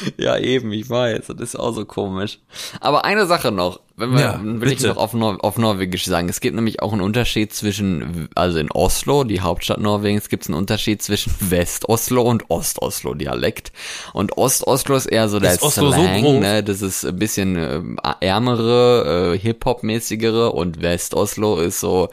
[0.16, 2.38] Ja, eben, ich weiß, das ist auch so komisch.
[2.80, 4.88] Aber eine Sache noch, wenn wir, Ja, will ich bitte.
[4.88, 6.28] noch auf, Nor auf Norwegisch sagen.
[6.28, 10.48] Es gibt nämlich auch einen Unterschied zwischen, also in Oslo, die Hauptstadt Norwegens, gibt es
[10.48, 13.72] einen Unterschied zwischen West-Oslo und Ost-Oslo-Dialekt.
[14.12, 16.40] Und Ost-Oslo ist eher so der Ist so Slang, groß?
[16.40, 16.62] ne?
[16.64, 22.08] Das ist ein bisschen ähm, ärmere, äh, Hip-Hop-mäßigere und West-Oslo ist so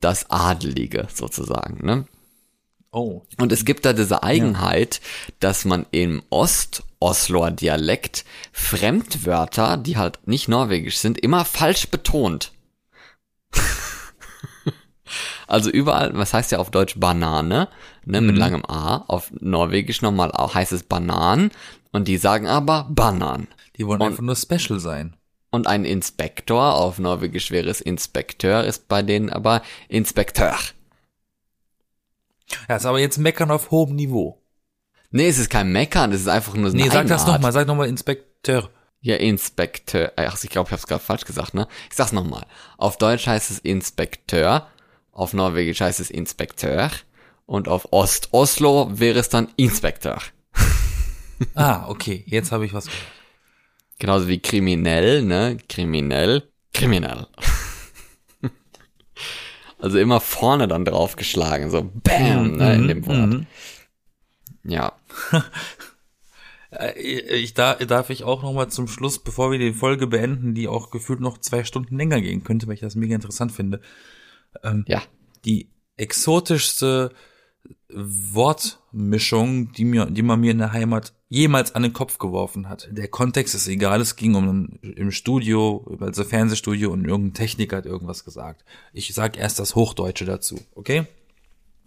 [0.00, 2.04] das Adelige sozusagen, ne?
[2.92, 3.22] Oh.
[3.40, 5.00] Und es gibt da diese Eigenheit,
[5.40, 6.22] dass man im
[7.04, 12.52] Ost-Osloer Dialekt Fremdwörter, die halt nicht norwegisch sind, immer falsch betont.
[15.46, 17.68] also überall, was heißt ja auf Deutsch Banane,
[18.06, 21.50] ne, mit langem A, auf Norwegisch nochmal auch heißt es Banan
[21.92, 23.48] und die sagen aber Banan.
[23.76, 25.14] Die wollen einfach nur special sein.
[25.50, 30.56] Und ein Inspektor, auf Norwegisch wäre es Inspekteur, ist bei denen aber Inspekteur.
[32.68, 34.43] Ja, ist aber jetzt Meckern auf hohem Niveau.
[35.16, 37.52] Nee, es ist kein Meckern, es ist einfach nur so eine Nee, sag das nochmal,
[37.52, 38.68] sag nochmal Inspekteur.
[39.00, 40.12] Ja, Inspekteur.
[40.16, 41.68] Ach, ich glaube, ich habe es gerade falsch gesagt, ne?
[41.88, 42.44] Ich sag's nochmal.
[42.78, 44.66] Auf Deutsch heißt es Inspekteur,
[45.12, 46.90] auf Norwegisch heißt es Inspekteur
[47.46, 50.18] und auf Ost-Oslo wäre es dann Inspekteur.
[51.54, 53.02] Ah, okay, jetzt habe ich was gehört.
[53.98, 55.58] Genauso wie kriminell, ne?
[55.68, 57.26] Kriminell, kriminell.
[59.78, 63.16] also immer vorne dann draufgeschlagen, so bam, ne, in dem Wort.
[63.16, 63.46] Mhm.
[64.64, 64.92] Ja.
[66.70, 67.00] Äh,
[67.38, 70.90] Ich da, darf ich auch nochmal zum Schluss, bevor wir die Folge beenden, die auch
[70.90, 73.80] gefühlt noch zwei Stunden länger gehen könnte, weil ich das mega interessant finde.
[74.86, 75.02] Ja.
[75.44, 77.12] die exotischste
[77.88, 82.88] Wortmischung, die mir, die man mir in der Heimat jemals an den Kopf geworfen hat.
[82.90, 87.78] Der Kontext ist egal, es ging um ein, im Studio, also Fernsehstudio und irgendein Techniker
[87.78, 88.64] hat irgendwas gesagt.
[88.92, 91.06] Ich sag erst das Hochdeutsche dazu, okay?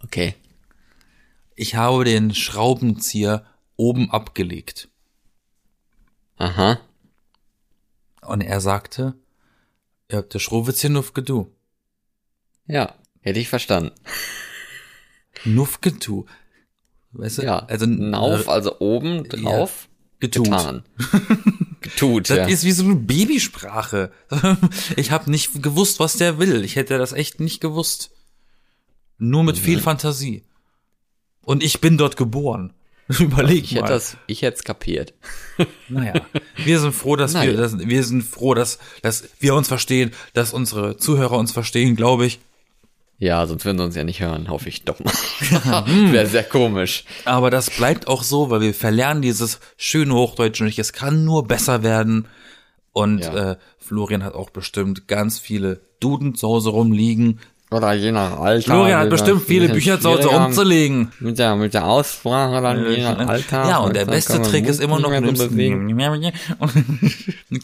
[0.02, 0.34] Okay.
[1.58, 3.44] Ich habe den Schraubenzieher
[3.76, 4.88] oben abgelegt.
[6.36, 6.78] Aha.
[8.22, 9.14] Und er sagte,
[10.08, 10.90] ihr habt der Schraubenzieher
[11.22, 11.52] du.
[12.66, 12.94] Ja.
[13.22, 13.90] Hätte ich verstanden.
[16.06, 16.26] Du.
[17.10, 17.42] Weißt du?
[17.42, 17.58] Ja.
[17.66, 19.88] also Nauf, äh, also oben drauf.
[20.20, 20.44] getut.
[20.44, 20.84] Getan.
[21.80, 22.46] Getut, Das ja.
[22.46, 24.12] ist wie so eine Babysprache.
[24.96, 26.64] Ich habe nicht gewusst, was der will.
[26.64, 28.12] Ich hätte das echt nicht gewusst.
[29.16, 30.44] Nur mit viel Fantasie.
[31.48, 32.74] Und ich bin dort geboren.
[33.18, 33.80] Überleg Ich mal.
[33.84, 35.14] hätte das, ich hätte es kapiert.
[35.88, 36.12] naja,
[36.56, 37.52] wir sind froh, dass Naja.
[37.52, 41.96] wir, dass, wir sind froh, dass, dass wir uns verstehen, dass unsere Zuhörer uns verstehen,
[41.96, 42.38] glaube ich.
[43.18, 45.12] Ja, sonst würden sie uns ja nicht hören, hoffe ich doch mal.
[46.12, 47.04] Wäre sehr komisch.
[47.24, 50.78] Aber das bleibt auch so, weil wir verlernen dieses schöne Hochdeutsch nicht.
[50.78, 52.26] Es kann nur besser werden.
[52.92, 53.52] Und Ja.
[53.52, 57.40] äh, Florian hat auch bestimmt ganz viele Duden zu Hause rumliegen.
[57.70, 58.72] Oder je nach Alter.
[58.72, 61.12] Florian hat bestimmt ein viele Bücher zu Hause umzulegen.
[61.20, 63.68] Mit der, mit der Aussprache dann je nach Alter.
[63.68, 65.34] Ja, und der beste Trick ist immer noch, einen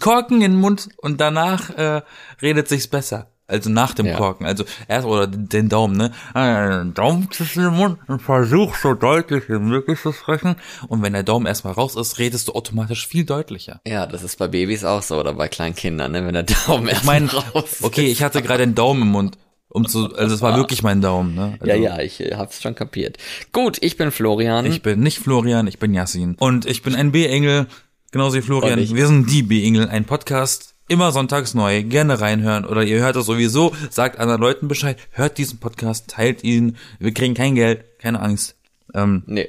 [0.01, 2.03] Korken in den Mund und danach äh,
[2.43, 3.29] redet sich's besser.
[3.47, 4.17] Also nach dem Ja.
[4.17, 4.47] Korken.
[4.47, 6.13] Also erst oder den Daumen, ne?
[6.35, 10.57] Äh, Daumen zwischen den Mund und versuch so deutlich wie möglich zu sprechen.
[10.89, 13.83] Und wenn der Daumen erstmal raus ist, redest du automatisch viel deutlicher.
[13.87, 16.25] Ja, das ist bei Babys auch so oder bei kleinen Kindern, ne?
[16.25, 19.37] wenn der Daumen erst Ich meine, raus okay, ich hatte gerade den Daumen im Mund.
[19.75, 21.59] Um zu, also es war wirklich mein Daumen, ne?
[21.59, 23.19] Also, Ja, ja, ich äh, hab's schon kapiert.
[23.53, 24.65] Gut, ich bin Florian.
[24.67, 26.37] Ich bin nicht Florian, ich bin Yassin.
[26.39, 27.67] Und ich bin ein B-Engel,
[28.13, 28.79] genauso wie Florian.
[28.79, 33.25] Wir sind die B-Engel, ein Podcast Immer sonntags neu, gerne reinhören oder ihr hört das
[33.25, 38.21] sowieso, sagt anderen Leuten Bescheid, hört diesen Podcast, teilt ihn, wir kriegen kein Geld, keine
[38.21, 38.57] Angst.
[38.93, 39.49] Ähm, Nee.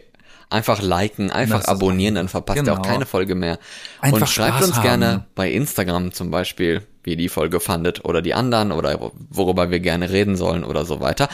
[0.50, 2.88] Einfach liken, einfach abonnieren, dann verpasst ihr auch Genau.
[2.88, 3.58] keine Folge mehr.
[4.00, 5.26] Einfach und schreibt Spaß uns gerne haben.
[5.36, 9.80] bei Instagram zum Beispiel, wie ihr die Folge fandet oder die anderen oder worüber wir
[9.80, 11.30] gerne reden sollen oder so weiter.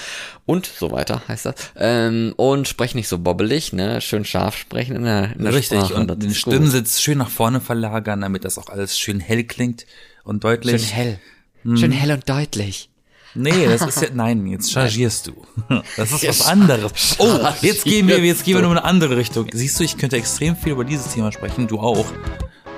[0.46, 1.56] Und so weiter heißt das.
[1.78, 4.02] Ähm, und sprecht nicht so bobbelig, ne?
[4.02, 5.94] Schön scharf sprechen in der, in der richtig, Sprache.
[5.96, 6.34] und den.
[6.34, 9.86] Stimmsitz schön nach vorne verlagern, damit das auch alles schön hell klingt
[10.24, 10.82] und deutlich.
[10.88, 11.20] Schön hell.
[11.64, 11.78] Hm.
[11.78, 12.90] Schön hell und deutlich.
[13.34, 15.34] Nee, das ist ja, nein, jetzt chargierst du.
[15.98, 17.16] Das ist was anderes.
[17.20, 19.48] Oh, jetzt gehen wir, jetzt gehen wir nur in eine andere Richtung.
[19.54, 22.06] Siehst du, ich könnte extrem viel über dieses Thema sprechen, du auch.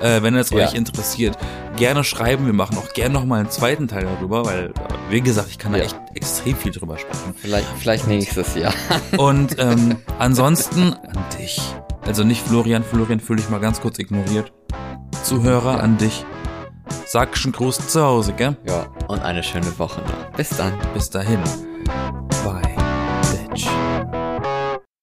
[0.01, 0.57] Äh, wenn es Ja.
[0.67, 1.37] euch interessiert,
[1.77, 2.45] gerne schreiben.
[2.45, 4.71] Wir machen auch gerne noch mal einen zweiten Teil darüber, weil, äh,
[5.09, 5.85] wie gesagt, ich kann da Ja.
[5.85, 7.33] echt extrem viel drüber sprechen.
[7.37, 8.73] Vielleicht, vielleicht nächstes Jahr.
[9.17, 11.61] Und ähm, ansonsten an dich.
[12.05, 14.51] Also nicht Florian, Florian fühle ich mal ganz kurz ignoriert.
[15.23, 16.25] Zuhörer an dich.
[17.05, 18.57] Sackschen Gruß zu Hause, gell?
[18.67, 20.35] Ja, und eine schöne Woche noch.
[20.35, 20.73] Bis dann.
[20.93, 21.39] Bis dahin.
[22.43, 22.61] Bye,
[23.31, 23.67] bitch.